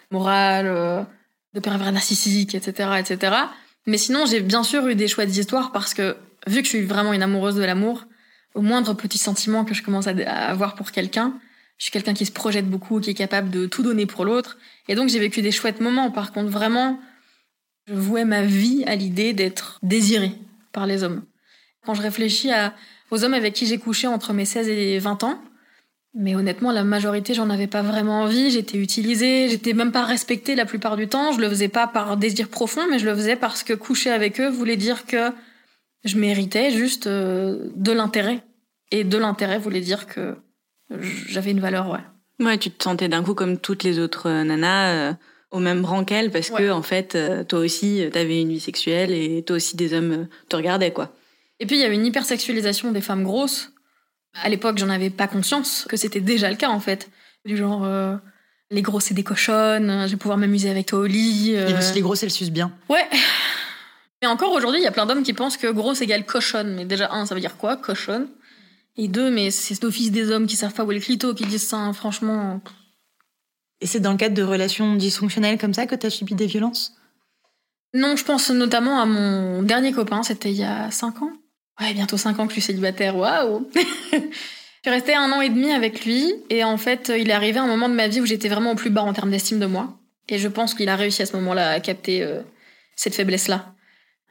[0.09, 1.05] morale,
[1.53, 3.35] de pervers narcissiques, etc., etc.
[3.85, 6.81] Mais sinon, j'ai bien sûr eu des chouettes histoires parce que vu que je suis
[6.81, 8.05] vraiment une amoureuse de l'amour,
[8.55, 10.13] au moindre petit sentiment que je commence à
[10.49, 11.35] avoir pour quelqu'un,
[11.77, 14.57] je suis quelqu'un qui se projette beaucoup, qui est capable de tout donner pour l'autre.
[14.87, 16.09] Et donc j'ai vécu des chouettes moments.
[16.09, 16.99] Par contre, vraiment,
[17.87, 20.33] je vouais ma vie à l'idée d'être désirée
[20.71, 21.23] par les hommes.
[21.85, 22.49] Quand je réfléchis
[23.11, 25.41] aux hommes avec qui j'ai couché entre mes 16 et 20 ans,
[26.15, 28.51] mais honnêtement, la majorité, j'en avais pas vraiment envie.
[28.51, 31.31] J'étais utilisée, j'étais même pas respectée la plupart du temps.
[31.31, 34.39] Je le faisais pas par désir profond, mais je le faisais parce que coucher avec
[34.39, 35.31] eux voulait dire que
[36.03, 38.43] je méritais juste euh, de l'intérêt.
[38.91, 40.35] Et de l'intérêt voulait dire que
[41.27, 42.45] j'avais une valeur, ouais.
[42.45, 45.15] Ouais, tu te sentais d'un coup comme toutes les autres nanas
[45.53, 49.41] au même rang qu'elle parce que en fait, toi aussi, t'avais une vie sexuelle et
[49.43, 51.15] toi aussi des hommes te regardaient quoi.
[51.61, 53.71] Et puis il y avait une hypersexualisation des femmes grosses.
[54.41, 57.09] À l'époque, j'en avais pas conscience que c'était déjà le cas en fait.
[57.45, 57.87] Du genre,
[58.71, 61.51] les grosses c'est des cochonnes, je vais pouvoir m'amuser avec toi au lit.
[61.51, 62.73] Et les grosses elles sucent bien.
[62.89, 63.07] Ouais.
[64.21, 66.75] Et encore aujourd'hui, il y a plein d'hommes qui pensent que grosse égale cochonne.
[66.75, 68.27] Mais déjà, un, ça veut dire quoi, cochonne?
[68.95, 71.45] Et deux, mais c'est l'office des hommes qui savent pas où est le clito qui
[71.45, 72.61] disent ça, hein, franchement.
[73.83, 76.45] Et c'est dans le cadre de relations dysfonctionnelles comme ça que tu as subi des
[76.45, 76.93] violences?
[77.93, 81.33] Non, je pense notamment à mon dernier copain, c'était il y a 5 ans.
[81.81, 84.19] Ouais, bientôt 5 ans que je suis célibataire, waouh Je
[84.89, 87.67] suis restée un an et demi avec lui, et en fait, il est arrivé un
[87.67, 89.99] moment de ma vie où j'étais vraiment au plus bas en termes d'estime de moi.
[90.29, 92.41] Et je pense qu'il a réussi à ce moment-là à capter euh,
[92.95, 93.73] cette faiblesse-là,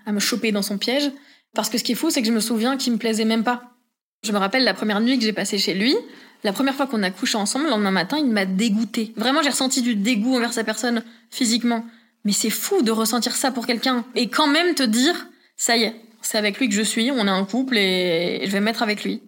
[0.07, 1.11] à me choper dans son piège.
[1.55, 3.45] Parce que ce qui est fou, c'est que je me souviens qu'il me plaisait même
[3.45, 3.65] pas.
[4.25, 5.95] Je me rappelle la première nuit que j'ai passée chez lui,
[6.45, 9.13] la première fois qu'on a couché ensemble, le lendemain matin, il m'a dégoûté.
[9.17, 11.85] Vraiment, j'ai ressenti du dégoût envers sa personne physiquement.
[12.25, 14.05] Mais c'est fou de ressentir ça pour quelqu'un.
[14.15, 15.27] Et quand même te dire,
[15.57, 18.51] ça y est, c'est avec lui que je suis, on est un couple et je
[18.51, 19.23] vais me mettre avec lui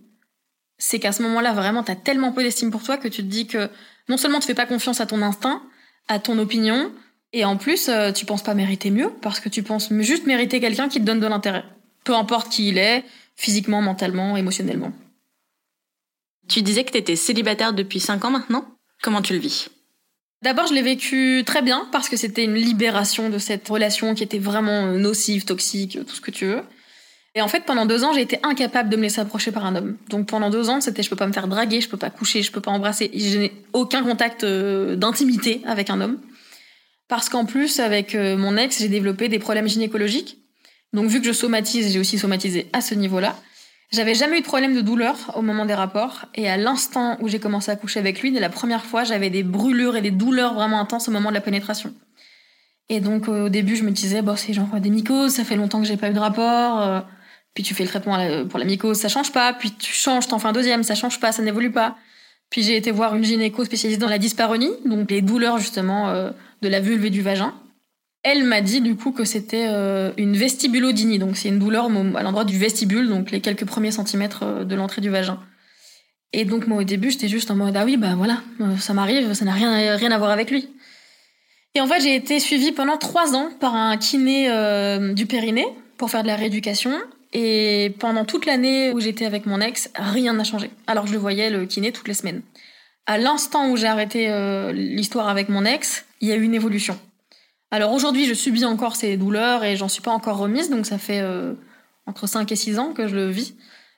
[0.78, 3.46] c'est qu'à ce moment-là, vraiment, t'as tellement peu d'estime pour toi que tu te dis
[3.46, 3.70] que
[4.08, 5.62] non seulement tu fais pas confiance à ton instinct,
[6.08, 6.92] à ton opinion,
[7.32, 10.60] et en plus, euh, tu penses pas mériter mieux, parce que tu penses juste mériter
[10.60, 11.64] quelqu'un qui te donne de l'intérêt.
[12.04, 14.92] Peu importe qui il est, physiquement, mentalement, émotionnellement.
[16.48, 18.66] Tu disais que t'étais célibataire depuis 5 ans maintenant?
[19.02, 19.68] Comment tu le vis?
[20.42, 24.22] D'abord, je l'ai vécu très bien, parce que c'était une libération de cette relation qui
[24.22, 26.62] était vraiment nocive, toxique, tout ce que tu veux.
[27.34, 29.74] Et en fait, pendant deux ans, j'ai été incapable de me laisser approcher par un
[29.74, 29.96] homme.
[30.08, 32.42] Donc pendant deux ans, c'était je peux pas me faire draguer, je peux pas coucher,
[32.42, 33.10] je peux pas embrasser.
[33.12, 36.20] Je n'ai aucun contact euh, d'intimité avec un homme.
[37.08, 40.38] Parce qu'en plus, avec euh, mon ex, j'ai développé des problèmes gynécologiques.
[40.92, 43.36] Donc vu que je somatise, j'ai aussi somatisé à ce niveau-là.
[43.94, 46.24] J'avais jamais eu de problème de douleur au moment des rapports.
[46.34, 49.30] Et à l'instant où j'ai commencé à coucher avec lui, dès la première fois, j'avais
[49.30, 51.94] des brûlures et des douleurs vraiment intenses au moment de la pénétration.
[52.88, 55.80] Et donc au début, je me disais, bon, c'est genre des mycoses, ça fait longtemps
[55.80, 56.80] que j'ai pas eu de rapport.
[56.80, 57.00] Euh,
[57.54, 59.52] puis tu fais le traitement pour la mycose, ça change pas.
[59.52, 61.96] Puis tu changes, t'en fais un deuxième, ça change pas, ça n'évolue pas.
[62.50, 66.32] Puis j'ai été voir une gynéco spécialisée dans la dysparonie, donc les douleurs justement euh,
[66.62, 67.54] de la vulve et du vagin.
[68.24, 72.22] Elle m'a dit du coup que c'était euh, une vestibulodynie, donc c'est une douleur à
[72.22, 75.38] l'endroit du vestibule, donc les quelques premiers centimètres euh, de l'entrée du vagin.
[76.32, 78.42] Et donc moi au début j'étais juste en mode ah oui bah voilà
[78.80, 80.68] ça m'arrive, ça n'a rien rien à voir avec lui.
[81.76, 84.48] Et en fait j'ai été suivie pendant trois ans par un kiné
[85.14, 86.90] du périnée pour faire de la rééducation
[87.34, 90.70] et pendant toute l'année où j'étais avec mon ex, rien n'a changé.
[90.86, 92.42] Alors je le voyais le kiné toutes les semaines.
[93.06, 96.54] À l'instant où j'ai arrêté euh, l'histoire avec mon ex, il y a eu une
[96.54, 96.98] évolution.
[97.74, 100.96] Alors aujourd'hui, je subis encore ces douleurs et j'en suis pas encore remise, donc ça
[100.96, 101.54] fait euh,
[102.06, 103.56] entre 5 et 6 ans que je le vis.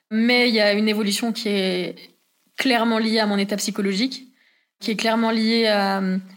[0.09, 1.93] Mais il y a une évolution qui est
[2.57, 4.33] clairement liée à mon état psychologique,
[4.79, 5.71] qui est clairement liée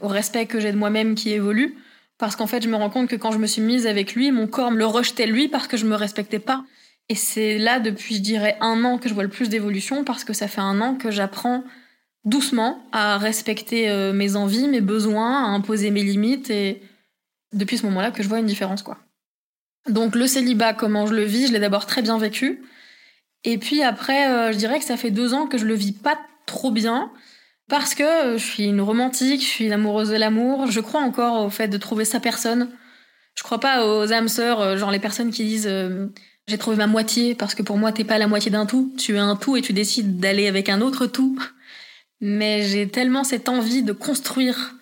[0.02, 1.78] au respect que j'ai de moi-même qui évolue.
[2.18, 4.30] Parce qu'en fait, je me rends compte que quand je me suis mise avec lui,
[4.32, 6.66] mon corps me le rejetait lui parce que je me respectais pas.
[7.08, 10.24] Et c'est là, depuis, je dirais, un an que je vois le plus d'évolution parce
[10.24, 11.64] que ça fait un an que j'apprends
[12.26, 16.82] doucement à respecter euh, mes envies, mes besoins, à imposer mes limites et
[17.52, 18.98] depuis ce moment-là que je vois une différence, quoi.
[19.88, 22.62] Donc le célibat, comment je le vis, je l'ai d'abord très bien vécu.
[23.44, 25.92] Et puis après, euh, je dirais que ça fait deux ans que je le vis
[25.92, 27.10] pas trop bien
[27.68, 30.70] parce que euh, je suis une romantique, je suis une amoureuse de l'amour.
[30.70, 32.68] Je crois encore au fait de trouver sa personne.
[33.34, 35.70] Je crois pas aux âmes sœurs, genre les personnes qui disent
[36.50, 39.14] j'ai trouvé ma moitié parce que pour moi t'es pas la moitié d'un tout, tu
[39.14, 41.38] es un tout et tu décides d'aller avec un autre tout.
[42.20, 44.74] Mais j'ai tellement cette envie de construire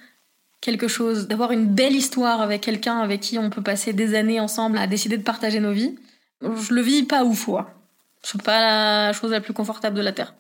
[0.60, 4.40] quelque chose, d'avoir une belle histoire avec quelqu'un avec qui on peut passer des années
[4.40, 5.96] ensemble à décider de partager nos vies.
[6.42, 7.74] Je le vis pas ouf, quoi.
[8.22, 10.34] C'est pas la chose la plus confortable de la Terre.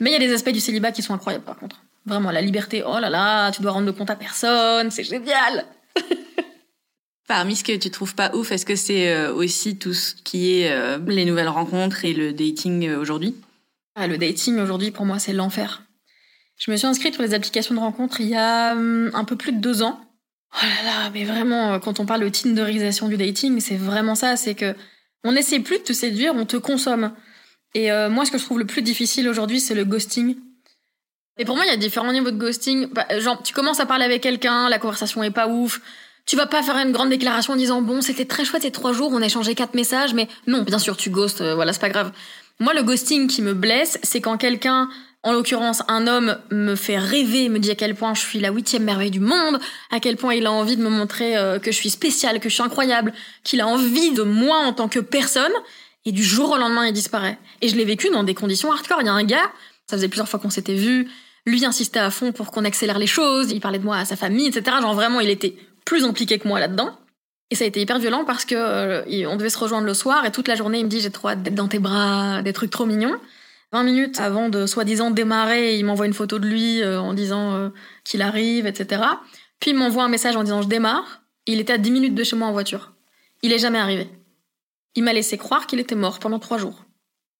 [0.00, 1.82] Mais il y a des aspects du célibat qui sont incroyables par contre.
[2.06, 5.66] Vraiment, la liberté, oh là là, tu dois rendre compte à personne, c'est génial
[7.28, 10.60] Parmi ce que tu trouves pas ouf, est-ce que c'est euh, aussi tout ce qui
[10.60, 13.36] est euh, les nouvelles rencontres et le dating euh, aujourd'hui?
[13.94, 15.82] Ah, Le dating aujourd'hui, pour moi, c'est l'enfer.
[16.60, 19.34] Je me suis inscrite sur les applications de rencontres il y a hum, un peu
[19.34, 20.00] plus de deux ans.
[20.54, 24.36] Oh là là, mais vraiment, quand on parle de tinderisation du dating, c'est vraiment ça,
[24.36, 24.74] c'est que
[25.24, 27.12] on n'essaie plus de te séduire, on te consomme.
[27.74, 30.36] Et moi, ce que je trouve le plus difficile aujourd'hui, c'est le ghosting.
[31.38, 32.86] Et pour moi, il y a différents niveaux de ghosting.
[32.86, 35.80] Bah, genre, tu commences à parler avec quelqu'un, la conversation est pas ouf,
[36.26, 38.92] tu vas pas faire une grande déclaration en disant bon c'était très chouette ces trois
[38.92, 41.80] jours on a échangé quatre messages mais non bien sûr tu ghostes euh, voilà c'est
[41.80, 42.12] pas grave
[42.60, 44.88] moi le ghosting qui me blesse c'est quand quelqu'un
[45.22, 48.50] en l'occurrence un homme me fait rêver me dit à quel point je suis la
[48.50, 49.58] huitième merveille du monde
[49.90, 52.48] à quel point il a envie de me montrer euh, que je suis spéciale que
[52.48, 53.12] je suis incroyable
[53.44, 55.52] qu'il a envie de moi en tant que personne
[56.06, 59.02] et du jour au lendemain il disparaît et je l'ai vécu dans des conditions hardcore
[59.02, 59.50] il y a un gars
[59.90, 61.08] ça faisait plusieurs fois qu'on s'était vu
[61.46, 64.14] Lui insistait à fond pour qu'on accélère les choses, il parlait de moi à sa
[64.14, 64.76] famille, etc.
[64.80, 66.96] Genre vraiment, il était plus impliqué que moi là-dedans.
[67.50, 70.24] Et ça a été hyper violent parce que euh, on devait se rejoindre le soir
[70.24, 72.52] et toute la journée il me dit j'ai trop hâte d'être dans tes bras, des
[72.52, 73.16] trucs trop mignons.
[73.72, 77.54] 20 minutes avant de soi-disant démarrer, il m'envoie une photo de lui euh, en disant
[77.54, 77.68] euh,
[78.04, 79.02] qu'il arrive, etc.
[79.60, 81.22] Puis il m'envoie un message en disant je démarre.
[81.46, 82.92] Il était à 10 minutes de chez moi en voiture.
[83.42, 84.08] Il est jamais arrivé.
[84.94, 86.84] Il m'a laissé croire qu'il était mort pendant trois jours.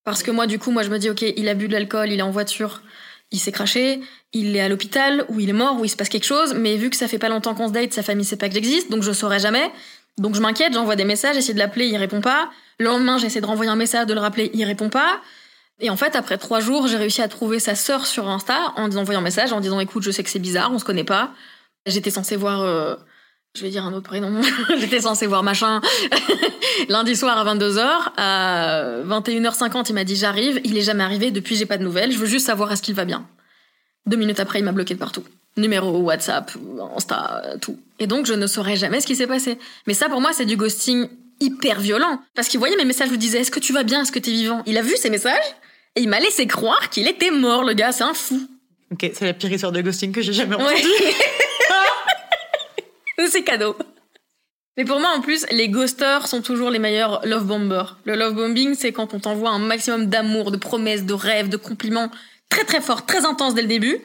[0.05, 2.11] Parce que moi, du coup, moi, je me dis, ok, il a bu de l'alcool,
[2.11, 2.83] il est en voiture,
[3.31, 4.01] il s'est craché,
[4.33, 6.77] il est à l'hôpital, ou il est mort, ou il se passe quelque chose, mais
[6.77, 8.91] vu que ça fait pas longtemps qu'on se date, sa famille sait pas que j'existe,
[8.91, 9.71] donc je saurais jamais.
[10.17, 12.51] Donc je m'inquiète, j'envoie des messages, j'essaie de l'appeler, il répond pas.
[12.79, 15.21] Le lendemain, j'essaie de renvoyer un message, de le rappeler, il répond pas.
[15.81, 18.91] Et en fait, après trois jours, j'ai réussi à trouver sa sœur sur Insta en
[18.97, 21.33] envoyant un message, en disant écoute, je sais que c'est bizarre, on se connaît pas.
[21.87, 22.97] J'étais censée voir, euh,
[23.55, 24.43] je vais dire un autre prénom,
[24.79, 25.81] j'étais censée voir machin
[26.89, 27.83] lundi soir à 22h.
[28.17, 32.13] À 21h50, il m'a dit j'arrive, il est jamais arrivé, depuis j'ai pas de nouvelles,
[32.13, 33.27] je veux juste savoir est-ce qu'il va bien.
[34.07, 35.25] Deux minutes après, il m'a bloqué de partout.
[35.57, 36.53] Numéro, WhatsApp,
[36.97, 37.79] Insta, tout.
[37.99, 39.59] Et donc, je ne saurais jamais ce qui s'est passé.
[39.87, 41.09] Mais ça, pour moi, c'est du ghosting
[41.41, 42.21] hyper violent.
[42.35, 44.19] Parce qu'il voyait mes messages, je lui disais, est-ce que tu vas bien, est-ce que
[44.19, 44.63] tu es vivant?
[44.67, 45.57] Il a vu ces messages,
[45.97, 48.49] et il m'a laissé croire qu'il était mort, le gars, c'est un fou.
[48.93, 50.77] Ok, c'est la pire histoire de ghosting que j'ai jamais entendue.
[53.29, 53.77] c'est cadeau.
[54.77, 57.99] Mais pour moi, en plus, les ghosters sont toujours les meilleurs love bombers.
[58.05, 61.57] Le love bombing, c'est quand on t'envoie un maximum d'amour, de promesses, de rêves, de
[61.57, 62.11] compliments
[62.49, 63.99] très très forts, très intenses dès le début.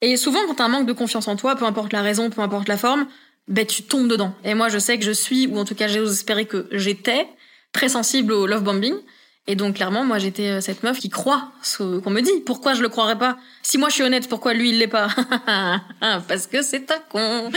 [0.00, 2.40] Et souvent, quand t'as un manque de confiance en toi, peu importe la raison, peu
[2.40, 3.06] importe la forme,
[3.48, 4.34] ben tu tombes dedans.
[4.44, 7.28] Et moi, je sais que je suis, ou en tout cas, j'ose espérer que j'étais
[7.72, 8.94] très sensible au love bombing.
[9.48, 12.30] Et donc clairement, moi j'étais euh, cette meuf qui croit qu'on me dit.
[12.46, 13.36] Pourquoi je le croirais pas?
[13.62, 15.08] Si moi je suis honnête, pourquoi lui il l'est pas?
[16.28, 17.50] Parce que c'est un con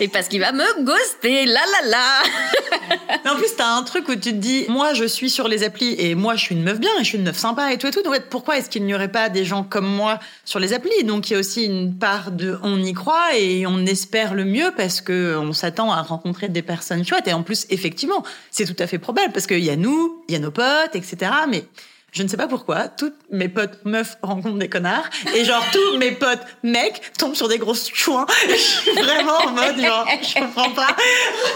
[0.00, 1.46] et parce qu'il va me ghoster.
[1.46, 3.30] La la la.
[3.32, 5.94] en plus, t'as un truc où tu te dis, moi je suis sur les applis
[5.98, 7.86] et moi je suis une meuf bien et je suis une meuf sympa et tout
[7.86, 8.02] et tout.
[8.02, 11.04] Donc, pourquoi est-ce qu'il n'y aurait pas des gens comme moi sur les applis?
[11.04, 14.44] Donc il y a aussi une part de, on y croit et on espère le
[14.44, 17.28] mieux parce que on s'attend à rencontrer des personnes chouettes.
[17.28, 20.34] Et en plus, effectivement, c'est tout à fait probable parce qu'il y a nous, il
[20.34, 21.29] y a nos potes, etc.
[21.48, 21.64] Mais
[22.12, 25.96] je ne sais pas pourquoi, toutes mes potes meufs rencontrent des connards et genre tous
[25.96, 28.26] mes potes mecs tombent sur des grosses chouins.
[28.48, 30.88] Je suis vraiment en mode genre je comprends pas.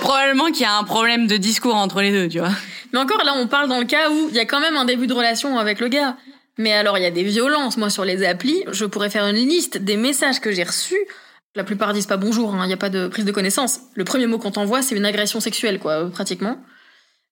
[0.01, 2.53] Probablement qu'il y a un problème de discours entre les deux, tu vois.
[2.93, 4.85] Mais encore là, on parle dans le cas où il y a quand même un
[4.85, 6.17] début de relation avec le gars.
[6.57, 7.77] Mais alors il y a des violences.
[7.77, 11.05] Moi sur les applis, je pourrais faire une liste des messages que j'ai reçus.
[11.57, 13.81] La plupart disent pas bonjour, hein, il n'y a pas de prise de connaissance.
[13.95, 16.59] Le premier mot qu'on t'envoie, c'est une agression sexuelle, quoi, pratiquement.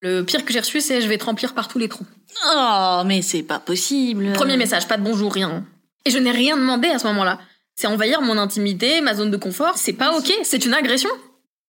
[0.02, 2.06] Le pire que j'ai reçu, c'est je vais te remplir par tous les trous.
[2.54, 4.32] Oh, mais c'est pas possible.
[4.32, 5.64] Premier message, pas de bonjour, rien.
[6.04, 7.38] Et je n'ai rien demandé à ce moment-là.
[7.76, 9.78] C'est envahir mon intimité, ma zone de confort.
[9.78, 11.10] C'est pas ok, c'est une agression.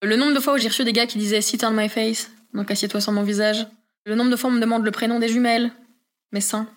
[0.02, 2.32] Le nombre de fois où j'ai reçu des gars qui disaient sit on my face,
[2.54, 3.68] donc assieds-toi sur mon visage.
[4.06, 5.72] Le nombre de fois où on me demande le prénom des jumelles,
[6.32, 6.68] mes seins.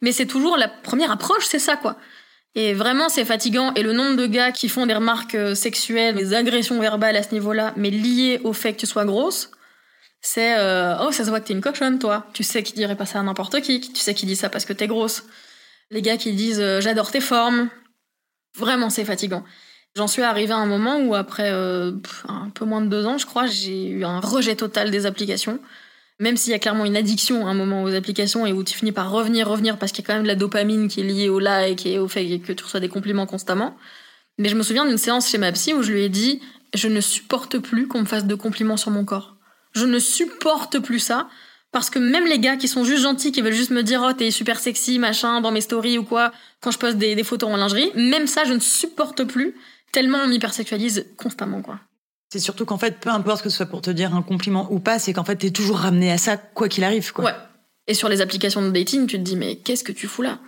[0.00, 1.96] Mais c'est toujours la première approche, c'est ça quoi.
[2.54, 3.72] Et vraiment, c'est fatigant.
[3.74, 7.22] Et le nombre de gars qui font des remarques euh, sexuelles, des agressions verbales à
[7.22, 9.50] ce niveau-là, mais liées au fait que tu sois grosse,
[10.22, 12.26] c'est euh, oh ça se voit que t'es une cochonne toi.
[12.32, 13.80] Tu sais qu'il dirait pas ça à n'importe qui.
[13.80, 15.24] Tu sais qu'il dit ça parce que t'es grosse.
[15.90, 17.68] Les gars qui disent euh, j'adore tes formes.
[18.56, 19.44] Vraiment c'est fatigant.
[19.96, 21.92] J'en suis arrivée à un moment où après euh,
[22.28, 25.58] un peu moins de deux ans je crois j'ai eu un rejet total des applications.
[26.20, 28.76] Même s'il y a clairement une addiction à un moment aux applications et où tu
[28.76, 31.04] finis par revenir, revenir parce qu'il y a quand même de la dopamine qui est
[31.04, 33.76] liée au like et au fait que tu reçois des compliments constamment.
[34.38, 36.40] Mais je me souviens d'une séance chez ma psy où je lui ai dit
[36.74, 39.36] je ne supporte plus qu'on me fasse de compliments sur mon corps.
[39.72, 41.28] Je ne supporte plus ça.
[41.72, 44.12] Parce que même les gars qui sont juste gentils, qui veulent juste me dire oh
[44.12, 46.30] t'es super sexy machin dans mes stories ou quoi
[46.60, 49.54] quand je poste des, photos en lingerie, même ça je ne supporte plus
[49.90, 51.80] tellement on m'hypersexualise constamment quoi.
[52.30, 54.80] C'est surtout qu'en fait peu importe que ce soit pour te dire un compliment ou
[54.80, 57.24] pas, c'est qu'en fait t'es toujours ramené à ça quoi qu'il arrive quoi.
[57.24, 57.34] Ouais.
[57.86, 60.40] Et sur les applications de dating, tu te dis mais qu'est-ce que tu fous là?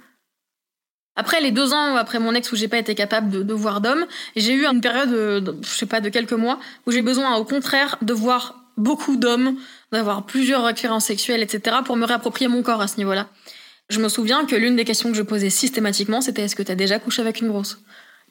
[1.16, 3.80] Après les deux ans après mon ex où j'ai pas été capable de, de voir
[3.80, 4.04] d'hommes,
[4.37, 7.46] j'ai eu une période, de, je sais pas, de quelques mois où j'ai besoin au
[7.46, 9.56] contraire de voir beaucoup d'hommes,
[9.92, 13.28] d'avoir plusieurs références sexuelles, etc., pour me réapproprier mon corps à ce niveau-là.
[13.90, 16.72] Je me souviens que l'une des questions que je posais systématiquement, c'était est-ce que tu
[16.72, 17.78] as déjà couché avec une grosse?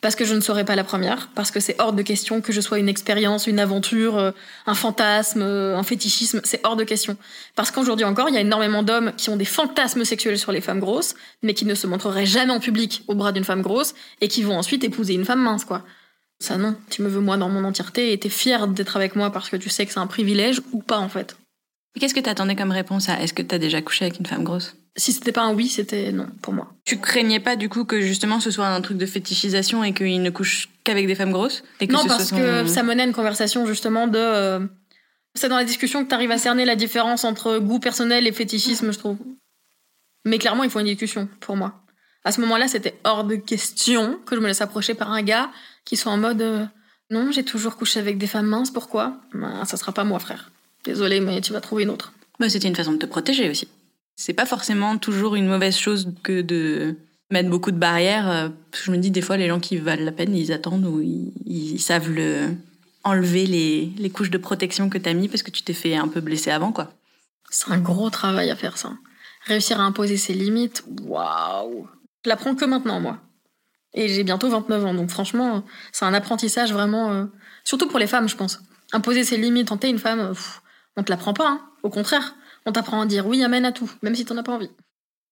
[0.01, 2.52] Parce que je ne serais pas la première, parce que c'est hors de question que
[2.52, 4.31] je sois une expérience, une aventure, euh,
[4.65, 7.15] un fantasme, euh, un fétichisme, c'est hors de question.
[7.56, 10.60] Parce qu'aujourd'hui encore, il y a énormément d'hommes qui ont des fantasmes sexuels sur les
[10.60, 13.94] femmes grosses, mais qui ne se montreraient jamais en public au bras d'une femme grosse,
[14.19, 15.83] et qui vont ensuite épouser une femme mince, quoi.
[16.40, 19.31] Ça non, tu me veux moi dans mon entièreté et t'es fière d'être avec moi
[19.31, 21.38] parce que tu sais que c'est un privilège ou pas en fait.
[22.00, 24.75] Qu'est-ce que t'attendais comme réponse à est-ce que t'as déjà couché avec une femme grosse?
[24.96, 26.73] Si c'était pas un oui, c'était non pour moi.
[26.86, 30.21] Tu craignais pas du coup que justement ce soit un truc de fétichisation et qu'il
[30.21, 31.63] ne couche qu'avec des femmes grosses?
[31.90, 34.19] Non, parce que ça menait à une conversation justement de...
[34.19, 34.60] Euh,
[35.36, 38.92] c'est dans la discussion que t'arrives à cerner la différence entre goût personnel et fétichisme,
[38.92, 39.17] je trouve.
[40.25, 41.81] Mais clairement, il faut une discussion pour moi.
[42.23, 45.50] À ce moment-là, c'était hors de question que je me laisse approcher par un gars
[45.86, 46.65] qui soit en mode euh,
[47.10, 49.17] non, j'ai toujours couché avec des femmes minces, pourquoi?
[49.34, 50.52] Ben, Ça sera pas moi, frère.
[50.84, 52.13] Désolé, mais tu vas trouver une autre.
[52.40, 53.67] Bah, c'était une façon de te protéger aussi.
[54.15, 56.96] C'est pas forcément toujours une mauvaise chose que de
[57.29, 58.29] mettre beaucoup de barrières.
[58.29, 58.50] Euh,
[58.84, 61.79] je me dis des fois, les gens qui valent la peine, ils attendent ou ils,
[61.79, 62.50] savent le,
[63.04, 66.08] enlever les, les, couches de protection que t'as mis parce que tu t'es fait un
[66.08, 66.92] peu blesser avant, quoi.
[67.50, 68.94] C'est un gros travail à faire ça.
[69.46, 71.88] Réussir à imposer ses limites, waouh
[72.23, 73.19] Je l'apprends que maintenant, moi.
[73.94, 77.12] Et j'ai bientôt 29 ans, donc franchement, c'est un apprentissage vraiment...
[77.12, 77.25] Euh,
[77.63, 78.60] surtout pour les femmes, je pense.
[78.91, 80.33] Imposer ses limites, t'es une femme,
[80.98, 81.62] on te l'apprend pas, hein.
[81.83, 82.35] au contraire.
[82.65, 84.69] On t'apprend à dire oui, amène à tout, même si t'en as pas envie.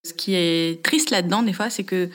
[0.05, 2.09] Ce qui est triste là-dedans, des fois, c'est que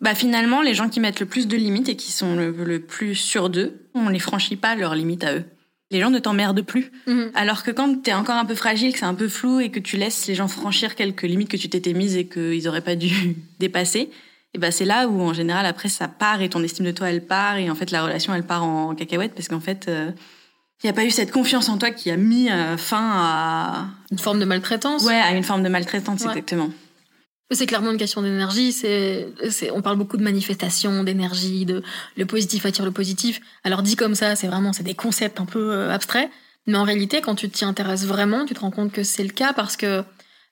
[0.00, 3.14] bah, finalement, les gens qui mettent le plus de limites et qui sont le, plus
[3.14, 5.44] sûrs d'eux, on les franchit pas leurs limites à eux.
[5.90, 6.90] Les gens ne t'emmerdent plus.
[7.06, 7.32] Mhm.
[7.34, 9.80] Alors que quand t'es encore un peu fragile, que c'est un peu flou et que
[9.80, 12.96] tu laisses les gens franchir quelques limites que tu t'étais mises et qu'ils auraient pas
[12.96, 14.10] dû dépasser,
[14.54, 17.10] et ben c'est là où en général après ça part et ton estime de toi
[17.10, 20.10] elle part et en fait la relation elle part en cacahuète parce qu'en fait euh,
[20.82, 23.88] il n'y a pas eu cette confiance en toi qui a mis euh, fin à
[24.10, 25.04] une forme de maltraitance.
[25.04, 26.70] Ouais, à une forme de maltraitance exactement.
[27.52, 28.72] C'est clairement une question d'énergie.
[28.72, 29.26] C'est,
[29.74, 31.82] on parle beaucoup de manifestation, d'énergie, de
[32.16, 33.40] le positif attire le positif.
[33.64, 36.30] Alors dit comme ça, c'est vraiment, c'est des concepts un peu euh, abstraits.
[36.68, 39.30] Mais en réalité, quand tu t'y intéresses vraiment, tu te rends compte que c'est le
[39.30, 40.04] cas parce que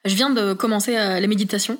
[0.05, 1.79] je viens de commencer la méditation.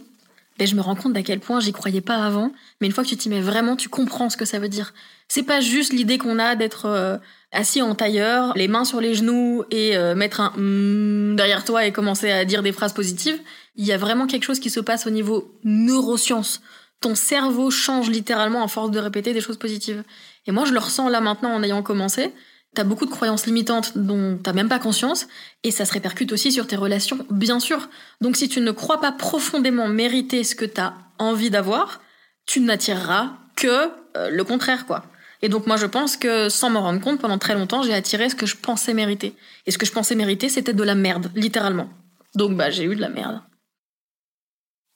[0.59, 2.53] Et je me rends compte d'à quel point j'y croyais pas avant.
[2.81, 4.93] Mais une fois que tu t'y mets vraiment, tu comprends ce que ça veut dire.
[5.29, 7.17] C'est pas juste l'idée qu'on a d'être euh,
[7.53, 11.87] assis en tailleur, les mains sur les genoux et euh, mettre un mm derrière toi
[11.87, 13.39] et commencer à dire des phrases positives.
[13.77, 16.61] Il y a vraiment quelque chose qui se passe au niveau neurosciences.
[17.01, 20.03] Ton cerveau change littéralement à force de répéter des choses positives.
[20.47, 22.33] Et moi, je le ressens là maintenant en ayant commencé.
[22.75, 25.27] T'as beaucoup de croyances limitantes dont t'as même pas conscience,
[25.65, 27.89] et ça se répercute aussi sur tes relations, bien sûr.
[28.21, 32.01] Donc si tu ne crois pas profondément mériter ce que t'as envie d'avoir,
[32.47, 35.05] tu n'attireras que euh, le contraire, quoi.
[35.41, 38.29] Et donc moi je pense que sans m'en rendre compte, pendant très longtemps, j'ai attiré
[38.29, 39.35] ce que je pensais mériter.
[39.67, 41.89] Et ce que je pensais mériter, c'était de la merde, littéralement.
[42.35, 43.41] Donc bah j'ai eu de la merde.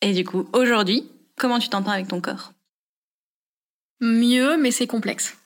[0.03, 2.53] Et du coup, aujourd'hui, comment tu t'entends avec ton corps?
[4.01, 5.37] Mieux, mais c'est complexe.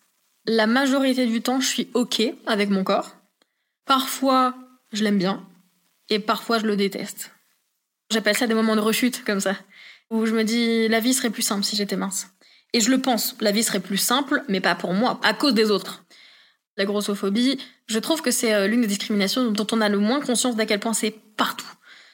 [0.48, 3.16] La majorité du temps, je suis OK avec mon corps.
[3.84, 4.54] Parfois,
[4.92, 5.44] je l'aime bien.
[6.08, 7.32] Et parfois, je le déteste.
[8.12, 9.56] J'appelle ça des moments de rechute, comme ça.
[10.10, 12.28] Où je me dis, la vie serait plus simple si j'étais mince.
[12.72, 15.54] Et je le pense, la vie serait plus simple, mais pas pour moi, à cause
[15.54, 16.04] des autres.
[16.76, 20.20] La grossophobie, je trouve que c'est euh, l'une des discriminations dont on a le moins
[20.20, 21.66] conscience d'à quel point c'est partout.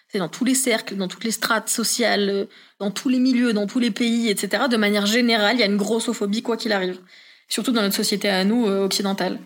[0.09, 2.45] C'est dans tous les cercles, dans toutes les strates sociales, euh,
[2.79, 4.65] dans tous les milieux, dans tous les pays, etc.
[4.71, 6.99] De manière générale, il y a une grossophobie quoi qu'il arrive.
[7.53, 9.39] Surtout dans notre société à nous, euh, occidentale.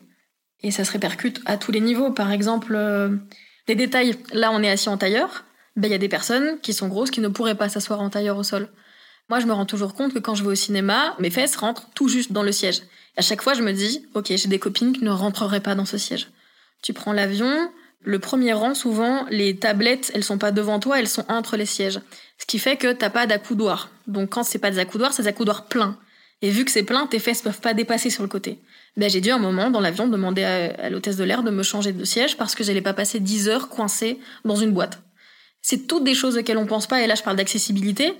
[0.62, 2.12] Et ça se répercute à tous les niveaux.
[2.12, 2.78] Par exemple,
[3.66, 4.14] des détails.
[4.32, 5.42] Là, on est assis en tailleur.
[5.74, 8.09] Ben, il y a des personnes qui sont grosses qui ne pourraient pas s'asseoir en
[8.09, 8.68] tailleur au sol.
[9.28, 11.90] Moi, je me rends toujours compte que quand je vais au cinéma, mes fesses rentrent
[11.96, 12.82] tout juste dans le siège.
[13.16, 15.84] À chaque fois, je me dis, ok, j'ai des copines qui ne rentreraient pas dans
[15.84, 16.28] ce siège.
[16.82, 17.70] Tu prends l'avion,
[18.02, 21.66] le premier rang, souvent, les tablettes, elles sont pas devant toi, elles sont entre les
[21.66, 22.00] sièges.
[22.38, 23.90] Ce qui fait que t'as pas d'accoudoir.
[24.07, 25.98] Donc quand c'est pas des accoudoirs, c'est des accoudoirs pleins.
[26.43, 28.61] Et vu que c'est plein, tes fesses peuvent pas dépasser sur le côté.
[28.97, 31.93] Ben, j'ai dû un moment, dans l'avion, demander à, l'hôtesse de l'air de me changer
[31.93, 35.03] de siège parce que j'allais pas passer 10 heures coincée dans une boîte.
[35.62, 38.12] C'est toutes des choses auxquelles on pense pas, et là je parle d'accessibilité,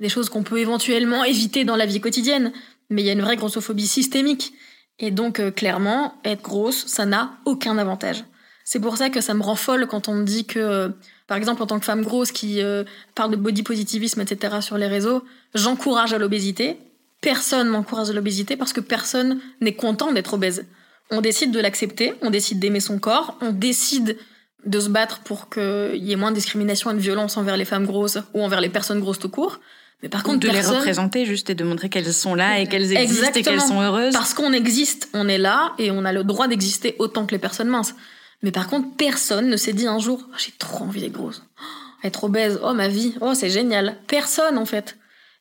[0.00, 2.52] des choses qu'on peut éventuellement éviter dans la vie quotidienne,
[2.90, 4.52] mais il y a une vraie grossophobie systémique.
[4.98, 8.24] Et donc, euh, clairement, être grosse, ça n'a aucun avantage.
[8.64, 10.88] C'est pour ça que ça me rend folle quand on me dit que, euh,
[11.26, 14.78] par exemple, en tant que femme grosse qui euh, parle de body positivisme, etc., sur
[14.78, 16.78] les réseaux, j'encourage à l'obésité.
[17.22, 20.66] Personne m'encourage à l'obésité parce que personne n'est content d'être obèse.
[21.10, 24.18] On décide de l'accepter, on décide d'aimer son corps, on décide
[24.66, 27.64] de se battre pour qu'il y ait moins de discrimination et de violence envers les
[27.64, 29.60] femmes grosses ou envers les personnes grosses tout court.
[30.02, 32.92] Mais par contre, de les représenter juste et de montrer qu'elles sont là et qu'elles
[32.92, 34.12] existent et qu'elles sont heureuses.
[34.12, 37.38] Parce qu'on existe, on est là et on a le droit d'exister autant que les
[37.38, 37.94] personnes minces.
[38.42, 41.44] Mais par contre, personne ne s'est dit un jour, oh, j'ai trop envie d'être grosse.
[41.60, 43.96] Oh, être obèse, oh ma vie, oh c'est génial.
[44.08, 44.96] Personne en fait.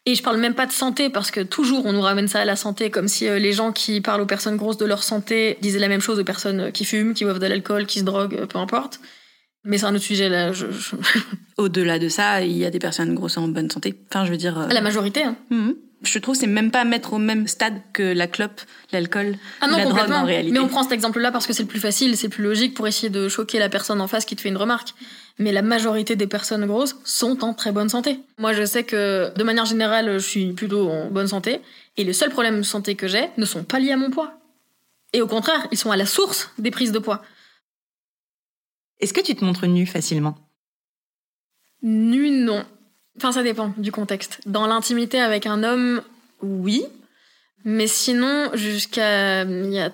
[0.05, 2.45] Et je parle même pas de santé parce que toujours on nous ramène ça à
[2.45, 5.59] la santé comme si euh, les gens qui parlent aux personnes grosses de leur santé
[5.61, 8.39] disaient la même chose aux personnes qui fument, qui boivent de l'alcool, qui se droguent,
[8.39, 8.99] euh, peu importe.
[9.63, 10.51] Mais c'est un autre sujet là.
[10.53, 10.65] Je,
[11.57, 13.93] Au-delà de ça, il y a des personnes grosses en bonne santé.
[14.09, 14.57] Enfin, je veux dire.
[14.57, 15.23] Euh, la majorité.
[15.23, 15.35] Hein.
[15.51, 15.75] Mhm.
[16.03, 18.59] Je trouve c'est même pas mettre au même stade que la clope,
[18.91, 20.51] l'alcool, ah la drogue en réalité.
[20.51, 22.73] Mais on prend cet exemple-là parce que c'est le plus facile, c'est le plus logique
[22.73, 24.95] pour essayer de choquer la personne en face qui te fait une remarque.
[25.39, 28.19] Mais la majorité des personnes grosses sont en très bonne santé.
[28.37, 31.61] Moi, je sais que de manière générale, je suis plutôt en bonne santé.
[31.97, 34.33] Et les seuls problèmes de santé que j'ai ne sont pas liés à mon poids.
[35.13, 37.21] Et au contraire, ils sont à la source des prises de poids.
[38.99, 40.37] Est-ce que tu te montres nu facilement?
[41.81, 42.63] Nu, non.
[43.17, 44.39] Enfin, ça dépend du contexte.
[44.45, 46.01] Dans l'intimité avec un homme,
[46.41, 46.85] oui.
[47.65, 49.91] Mais sinon, jusqu'à il y a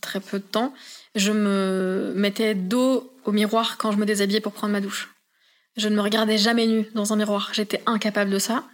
[0.00, 0.72] très peu de temps,
[1.14, 5.14] je me mettais dos au miroir quand je me déshabillais pour prendre ma douche.
[5.76, 7.50] Je ne me regardais jamais nue dans un miroir.
[7.52, 8.64] J'étais incapable de ça.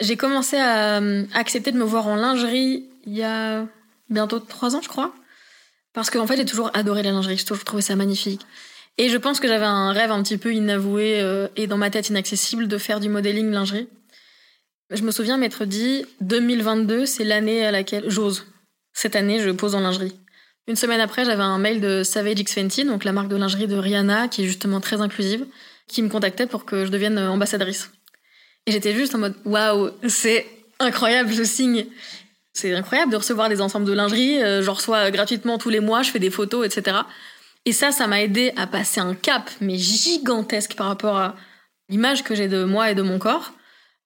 [0.00, 3.66] J'ai commencé à euh, accepter de me voir en lingerie il y a
[4.10, 5.14] bientôt trois ans, je crois.
[5.94, 7.42] Parce qu'en fait, j'ai toujours adoré la lingerie.
[7.44, 8.42] Toujours trouvé ça magnifique.
[8.98, 11.88] Et je pense que j'avais un rêve un petit peu inavoué euh, et dans ma
[11.88, 13.88] tête inaccessible de faire du modeling lingerie.
[14.90, 18.46] Je me souviens m'être dit 2022, c'est l'année à laquelle j'ose.
[18.92, 20.18] Cette année, je pose en lingerie.
[20.68, 23.66] Une semaine après, j'avais un mail de Savage X Fenty, donc la marque de lingerie
[23.66, 25.46] de Rihanna, qui est justement très inclusive,
[25.86, 27.90] qui me contactait pour que je devienne ambassadrice.
[28.66, 30.46] Et j'étais juste en mode waouh, c'est
[30.78, 31.86] incroyable ce signe.
[32.52, 34.42] C'est incroyable de recevoir des ensembles de lingerie.
[34.42, 36.98] Euh, je reçois gratuitement tous les mois, je fais des photos, etc.
[37.64, 41.34] Et ça, ça m'a aidé à passer un cap, mais gigantesque par rapport à
[41.88, 43.54] l'image que j'ai de moi et de mon corps.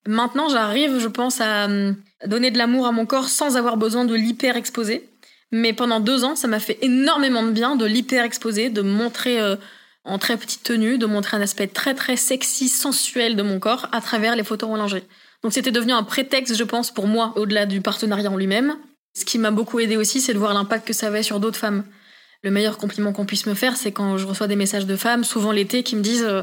[0.06, 1.92] Maintenant, j'arrive, je pense, à euh,
[2.24, 5.11] donner de l'amour à mon corps sans avoir besoin de l'hyper exposer.
[5.53, 9.38] Mais pendant deux ans, ça m'a fait énormément de bien de l'hyper exposer, de montrer
[9.40, 9.57] euh,
[10.05, 13.88] en très petite tenue, de montrer un aspect très très sexy, sensuel de mon corps
[13.92, 15.05] à travers les photos en lingerie.
[15.42, 18.76] Donc c'était devenu un prétexte, je pense, pour moi, au-delà du partenariat en lui-même.
[19.14, 21.59] Ce qui m'a beaucoup aidé aussi, c'est de voir l'impact que ça avait sur d'autres
[21.59, 21.84] femmes.
[22.42, 25.22] Le meilleur compliment qu'on puisse me faire, c'est quand je reçois des messages de femmes,
[25.22, 26.42] souvent l'été, qui me disent euh,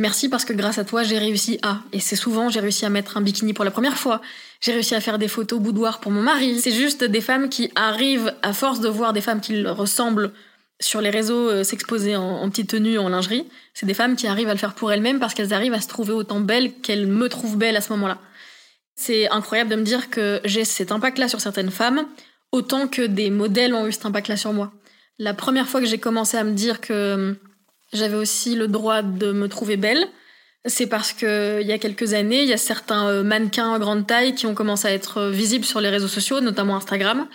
[0.00, 1.80] Merci parce que grâce à toi, j'ai réussi à.
[1.92, 4.22] Et c'est souvent, j'ai réussi à mettre un bikini pour la première fois.
[4.62, 6.58] J'ai réussi à faire des photos boudoir pour mon mari.
[6.58, 10.32] C'est juste des femmes qui arrivent, à force de voir des femmes qui ressemblent
[10.80, 13.46] sur les réseaux euh, s'exposer en, petite tenue, en lingerie.
[13.74, 15.88] C'est des femmes qui arrivent à le faire pour elles-mêmes parce qu'elles arrivent à se
[15.88, 18.16] trouver autant belles qu'elles me trouvent belle à ce moment-là.
[18.96, 22.06] C'est incroyable de me dire que j'ai cet impact-là sur certaines femmes,
[22.52, 24.72] autant que des modèles ont eu cet impact-là sur moi.
[25.18, 27.36] La première fois que j'ai commencé à me dire que
[27.92, 30.06] j'avais aussi le droit de me trouver belle.
[30.66, 33.78] C'est parce que il y a quelques années, il y a certains euh, mannequins à
[33.78, 37.26] grande taille qui ont commencé à être euh, visibles sur les réseaux sociaux, notamment Instagram,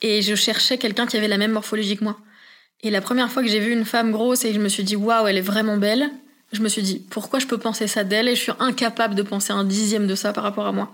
[0.00, 2.18] et je cherchais quelqu'un qui avait la même morphologie que moi.
[2.80, 4.84] Et la première fois que j'ai vu une femme grosse et que je me suis
[4.84, 6.10] dit waouh, elle est vraiment belle,
[6.52, 8.28] je me suis dit pourquoi je peux penser ça d'elle?
[8.28, 10.92] Et je suis incapable de penser un dixième de ça par rapport à moi.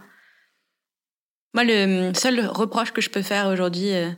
[1.55, 4.11] Moi, le seul reproche que je peux faire aujourd'hui euh,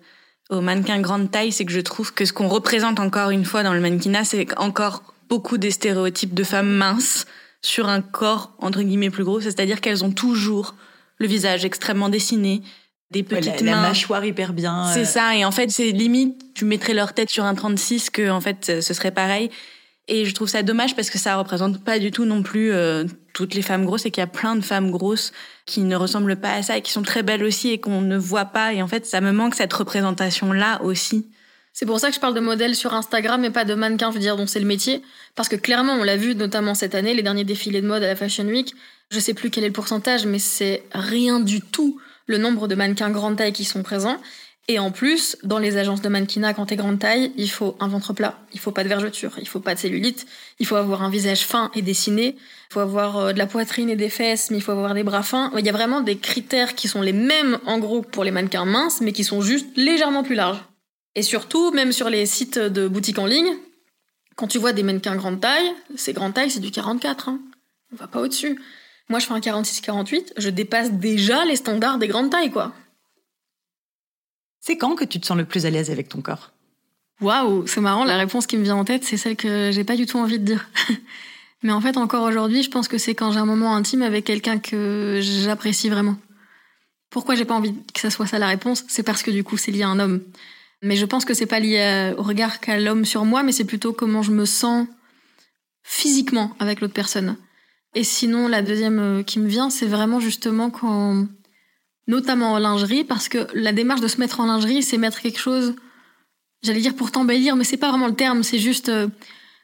[0.51, 3.63] au mannequin grande taille, c'est que je trouve que ce qu'on représente encore une fois
[3.63, 7.27] dans le mannequinat, c'est encore beaucoup des stéréotypes de femmes minces
[7.63, 10.75] sur un corps entre guillemets plus gros, c'est-à-dire qu'elles ont toujours
[11.19, 12.63] le visage extrêmement dessiné,
[13.11, 14.87] des petites mains, la mâchoire hyper bien.
[14.93, 15.05] C'est euh.
[15.05, 18.41] ça, et en fait c'est limite, tu mettrais leur tête sur un 36 que en
[18.41, 19.51] fait ce serait pareil.
[20.13, 23.05] Et je trouve ça dommage parce que ça représente pas du tout non plus euh,
[23.33, 25.31] toutes les femmes grosses et qu'il y a plein de femmes grosses
[25.67, 28.19] qui ne ressemblent pas à ça et qui sont très belles aussi et qu'on ne
[28.19, 28.75] voit pas.
[28.75, 31.31] Et en fait, ça me manque cette représentation-là aussi.
[31.73, 34.15] C'est pour ça que je parle de modèles sur Instagram et pas de mannequins, je
[34.17, 35.01] veux dire, dont c'est le métier.
[35.37, 38.09] Parce que clairement, on l'a vu notamment cette année, les derniers défilés de mode à
[38.09, 38.75] la Fashion Week.
[39.13, 42.75] Je sais plus quel est le pourcentage, mais c'est rien du tout le nombre de
[42.75, 44.19] mannequins grande taille qui sont présents.
[44.71, 47.89] Et en plus, dans les agences de mannequinat, quand t'es grande taille, il faut un
[47.89, 50.27] ventre plat, il faut pas de vergeture, il faut pas de cellulite,
[50.61, 53.91] il faut avoir un visage fin et dessiné, il faut avoir euh, de la poitrine
[53.91, 55.51] et des fesses, mais il faut avoir des bras fins.
[55.59, 58.65] Il y a vraiment des critères qui sont les mêmes en gros pour les mannequins
[58.65, 60.63] minces, mais qui sont juste légèrement plus larges.
[61.17, 63.57] Et surtout, même sur les sites de boutiques en ligne,
[64.37, 67.29] quand tu vois des mannequins grande taille, ces grandes tailles, c'est du 44.
[67.29, 67.41] Hein.
[67.93, 68.57] On va pas au-dessus.
[69.09, 72.73] Moi, je fais un 46-48, je dépasse déjà les standards des grandes tailles, quoi.
[74.61, 76.53] C'est quand que tu te sens le plus à l'aise avec ton corps?
[77.21, 79.97] Waouh, c'est marrant, la réponse qui me vient en tête, c'est celle que j'ai pas
[79.97, 80.69] du tout envie de dire.
[81.63, 84.25] Mais en fait, encore aujourd'hui, je pense que c'est quand j'ai un moment intime avec
[84.25, 86.17] quelqu'un que j'apprécie vraiment.
[87.11, 88.85] Pourquoi j'ai pas envie que ça soit ça la réponse?
[88.89, 90.23] C'est parce que du coup, c'est lié à un homme.
[90.83, 93.65] Mais je pense que c'est pas lié au regard qu'a l'homme sur moi, mais c'est
[93.65, 94.87] plutôt comment je me sens
[95.83, 97.37] physiquement avec l'autre personne.
[97.95, 101.27] Et sinon, la deuxième euh, qui me vient, c'est vraiment justement quand
[102.11, 105.39] notamment en lingerie, parce que la démarche de se mettre en lingerie, c'est mettre quelque
[105.39, 105.75] chose,
[106.63, 109.09] j'allais dire pour t'embellir, mais c'est pas vraiment le terme, c'est juste, euh,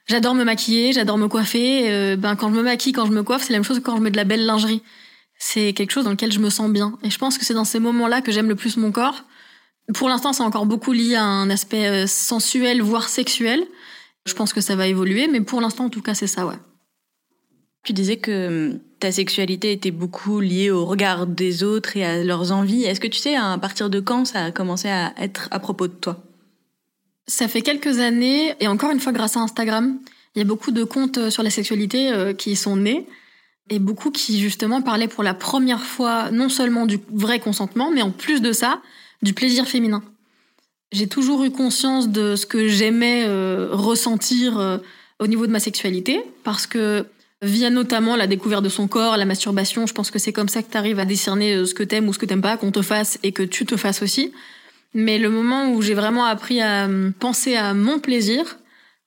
[0.07, 3.22] j'adore me maquiller, j'adore me coiffer, euh, ben quand je me maquille, quand je me
[3.22, 4.82] coiffe, c'est la même chose que quand je mets de la belle lingerie.
[5.38, 6.99] C'est quelque chose dans lequel je me sens bien.
[7.03, 9.24] Et je pense que c'est dans ces moments-là que j'aime le plus mon corps.
[9.92, 13.66] Pour l'instant, c'est encore beaucoup lié à un aspect euh, sensuel, voire sexuel.
[14.24, 16.59] Je pense que ça va évoluer, mais pour l'instant, en tout cas, c'est ça, ouais.
[17.87, 22.24] Tu disais que hum, ta sexualité était beaucoup liée au regard des autres et à
[22.24, 22.82] leurs envies.
[22.82, 25.87] Est-ce que tu sais à partir de quand ça a commencé à être à propos
[25.87, 26.20] de toi?
[27.28, 30.01] Ça fait quelques années, et encore une fois grâce à Instagram,
[30.34, 33.07] il y a beaucoup de comptes euh, sur la sexualité euh, qui sont nés,
[33.70, 38.03] et beaucoup qui justement parlaient pour la première fois non seulement du vrai consentement, mais
[38.03, 38.80] en plus de ça,
[39.22, 40.03] du plaisir féminin.
[40.91, 44.80] J'ai toujours eu conscience de ce que j'aimais euh, ressentir
[45.20, 47.07] au niveau de ma sexualité, parce que
[47.43, 49.87] via notamment la découverte de son corps, la masturbation.
[49.87, 52.09] Je pense que c'est comme ça que tu arrives à discerner euh, ce que t'aimes
[52.09, 54.32] ou ce que t'aimes pas, qu'on te fasse et que tu te fasses aussi.
[54.95, 58.59] Mais le moment où j'ai vraiment appris à euh, penser à mon plaisir,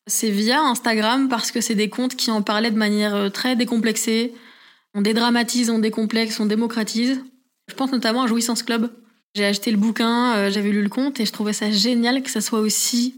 [0.08, 3.56] c'est via Instagram parce que c'est des comptes qui en parlaient de manière euh, très
[3.56, 4.34] décomplexée.
[4.94, 7.24] On dédramatise, on décomplexe, on démocratise.
[7.68, 8.92] Je pense notamment à Jouissance Club.
[9.36, 12.42] J'ai acheté le bouquin, j'avais lu le compte et je trouvais ça génial que ça
[12.42, 13.14] soit aussi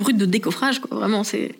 [0.00, 0.80] brut de décoffrage.
[0.80, 0.96] Quoi.
[0.96, 1.54] Vraiment, c'est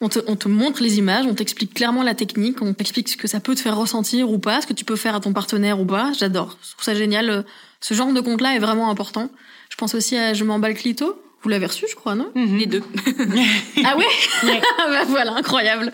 [0.00, 3.40] on te, montre les images, on t'explique clairement la technique, on t'explique ce que ça
[3.40, 5.86] peut te faire ressentir ou pas, ce que tu peux faire à ton partenaire ou
[5.86, 6.12] pas.
[6.18, 6.58] J'adore.
[6.62, 7.44] Je trouve ça génial.
[7.80, 9.30] Ce genre de compte-là est vraiment important.
[9.70, 11.20] Je pense aussi à Je m'emballe clito.
[11.42, 12.30] Vous l'avez reçu, je crois, non?
[12.34, 12.58] Mhm.
[12.58, 12.82] Les deux.
[13.84, 14.04] ah ouais,
[14.88, 15.92] bah Voilà, incroyable.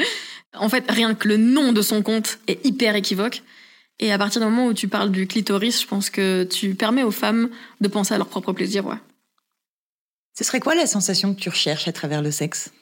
[0.54, 3.42] En fait, rien que le nom de son compte est hyper équivoque.
[3.98, 7.02] Et à partir du moment où tu parles du clitoris, je pense que tu permets
[7.02, 7.50] aux femmes
[7.80, 8.96] de penser à leur propre plaisir, ouais.
[10.36, 12.72] Ce serait quoi la sensation que tu recherches à travers le sexe?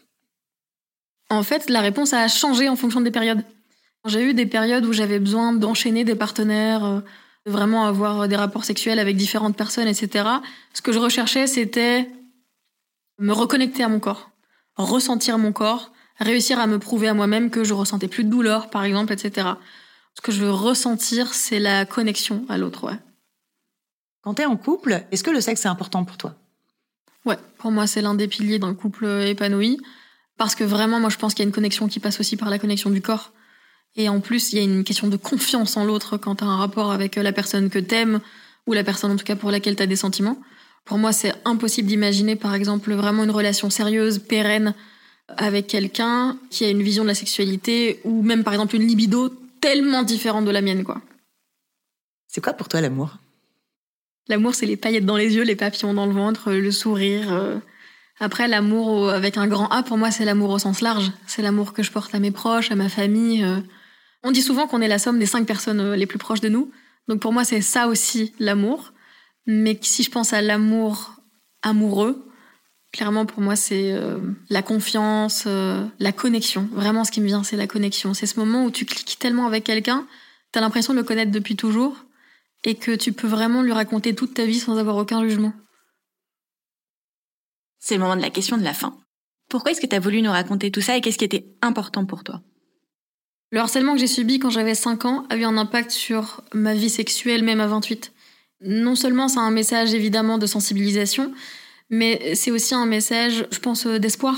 [1.31, 3.43] En fait, la réponse a changé en fonction des périodes.
[4.07, 7.01] J'ai eu des périodes où j'avais besoin d'enchaîner des partenaires, euh,
[7.47, 10.29] de vraiment avoir des rapports sexuels avec différentes personnes, etc.
[10.75, 12.11] Ce que je recherchais, c'était
[13.19, 14.31] me reconnecter à mon corps,
[14.77, 18.71] ressentir mon corps, réussir à me prouver à moi-même que je ressentais plus de douleur,
[18.71, 19.49] par exemple, etc.
[20.15, 22.99] Ce que je veux ressentir, c'est la connexion à l'autre, ouais.
[24.23, 26.35] Quand tu es en couple, est-ce que le sexe est important pour toi?
[27.25, 29.79] Ouais, pour moi, c'est l'un des piliers d'un couple épanoui.
[30.41, 32.49] Parce que vraiment, moi, je pense qu'il y a une connexion qui passe aussi par
[32.49, 33.35] la connexion du corps.
[33.95, 36.47] Et en plus, il y a une question de confiance en l'autre quand tu as
[36.47, 38.23] un rapport avec la personne que t'aimes,
[38.67, 40.39] ou la personne en tout cas pour laquelle tu as des sentiments.
[40.87, 44.73] Pour moi, c'est impossible d'imaginer, par exemple, vraiment une relation sérieuse, pérenne,
[45.29, 49.29] avec quelqu'un qui a une vision de la sexualité, ou même, par exemple, une libido
[49.61, 51.03] tellement différente de la mienne, quoi.
[52.29, 53.19] C'est quoi pour toi l'amour?
[54.29, 57.59] L'amour, c'est les paillettes dans les yeux, les papillons dans le ventre, le sourire, euh,
[58.21, 61.11] après, l'amour avec un grand A, pour moi, c'est l'amour au sens large.
[61.27, 63.43] C'est l'amour que je porte à mes proches, à ma famille.
[63.43, 63.61] Euh.
[64.23, 66.51] On dit souvent qu'on est la somme des cinq personnes euh, les plus proches de
[66.51, 66.71] nous.
[67.09, 68.93] Donc pour moi, c'est ça aussi l'amour.
[69.47, 71.15] Mais si je pense à l'amour
[71.63, 72.31] amoureux,
[72.93, 74.19] clairement pour moi, c'est euh,
[74.51, 76.69] la confiance, la connexion.
[76.73, 78.13] Vraiment, ce qui me vient, c'est la connexion.
[78.13, 80.07] C'est ce moment où tu cliques tellement avec quelqu'un,
[80.53, 81.97] tu as l'impression de le connaître depuis toujours
[82.65, 85.55] et que tu peux vraiment lui raconter toute ta vie sans avoir aucun jugement.
[87.81, 88.95] C'est le moment de la question de la fin.
[89.49, 92.05] Pourquoi est-ce que tu as voulu nous raconter tout ça et qu'est-ce qui était important
[92.05, 92.41] pour toi?
[93.51, 96.75] Le harcèlement que j'ai subi quand j'avais 5 ans a eu un impact sur ma
[96.75, 98.13] vie sexuelle même à 28.
[98.61, 101.33] Non seulement c'est un message évidemment de sensibilisation,
[101.89, 104.37] mais c'est aussi un message, je pense, euh, d'espoir.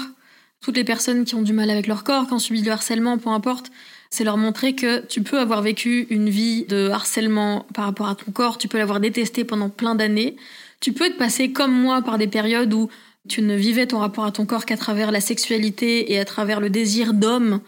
[0.63, 3.19] Toutes les personnes qui ont du mal avec leur corps, qui ont subi du harcèlement,
[3.19, 3.71] peu importe,
[4.11, 8.15] c'est leur montrer que tu peux avoir vécu une vie de harcèlement par rapport à
[8.15, 10.37] ton corps, tu peux l'avoir détesté pendant plein d'années,
[10.81, 12.89] tu peux être passé comme moi par des périodes où
[13.29, 16.61] tu ne vivais ton rapport à ton corps qu'à travers la sexualité et à travers
[16.61, 17.61] le désir d'homme.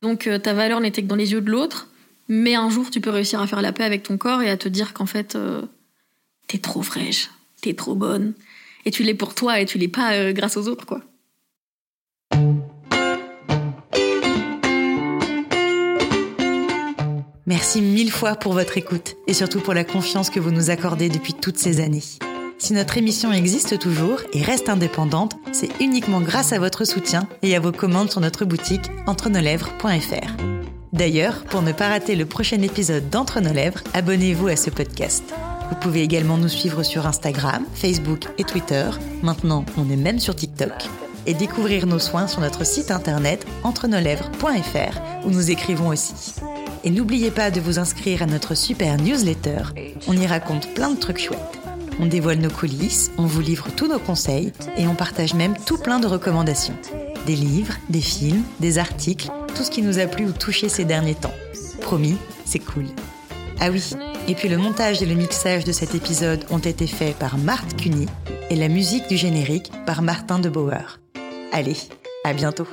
[0.00, 1.88] Donc euh, ta valeur n'était que dans les yeux de l'autre.
[2.28, 4.56] Mais un jour, tu peux réussir à faire la paix avec ton corps et à
[4.56, 5.62] te dire qu'en fait, euh,
[6.46, 8.32] t'es trop fraîche, t'es trop bonne.
[8.86, 11.02] Et tu l'es pour toi et tu l'es pas euh, grâce aux autres, quoi.
[17.44, 21.10] Merci mille fois pour votre écoute et surtout pour la confiance que vous nous accordez
[21.10, 22.02] depuis toutes ces années.
[22.62, 27.56] Si notre émission existe toujours et reste indépendante, c'est uniquement grâce à votre soutien et
[27.56, 30.30] à vos commandes sur notre boutique entre-nos-lèvres.fr.
[30.92, 35.24] D'ailleurs, pour ne pas rater le prochain épisode d'Entre nos lèvres, abonnez-vous à ce podcast.
[35.70, 38.88] Vous pouvez également nous suivre sur Instagram, Facebook et Twitter.
[39.24, 40.88] Maintenant, on est même sur TikTok.
[41.26, 46.36] Et découvrir nos soins sur notre site internet entre-nos-lèvres.fr où nous écrivons aussi.
[46.84, 49.62] Et n'oubliez pas de vous inscrire à notre super newsletter.
[50.06, 51.61] On y raconte plein de trucs chouettes.
[52.00, 55.78] On dévoile nos coulisses, on vous livre tous nos conseils et on partage même tout
[55.78, 56.76] plein de recommandations.
[57.26, 60.84] Des livres, des films, des articles, tout ce qui nous a plu ou touché ces
[60.84, 61.34] derniers temps.
[61.80, 62.86] Promis, c'est cool.
[63.60, 63.94] Ah oui,
[64.28, 67.76] et puis le montage et le mixage de cet épisode ont été faits par Marthe
[67.76, 68.06] Cuny
[68.50, 70.98] et la musique du générique par Martin de Bauer.
[71.52, 71.76] Allez,
[72.24, 72.66] à bientôt.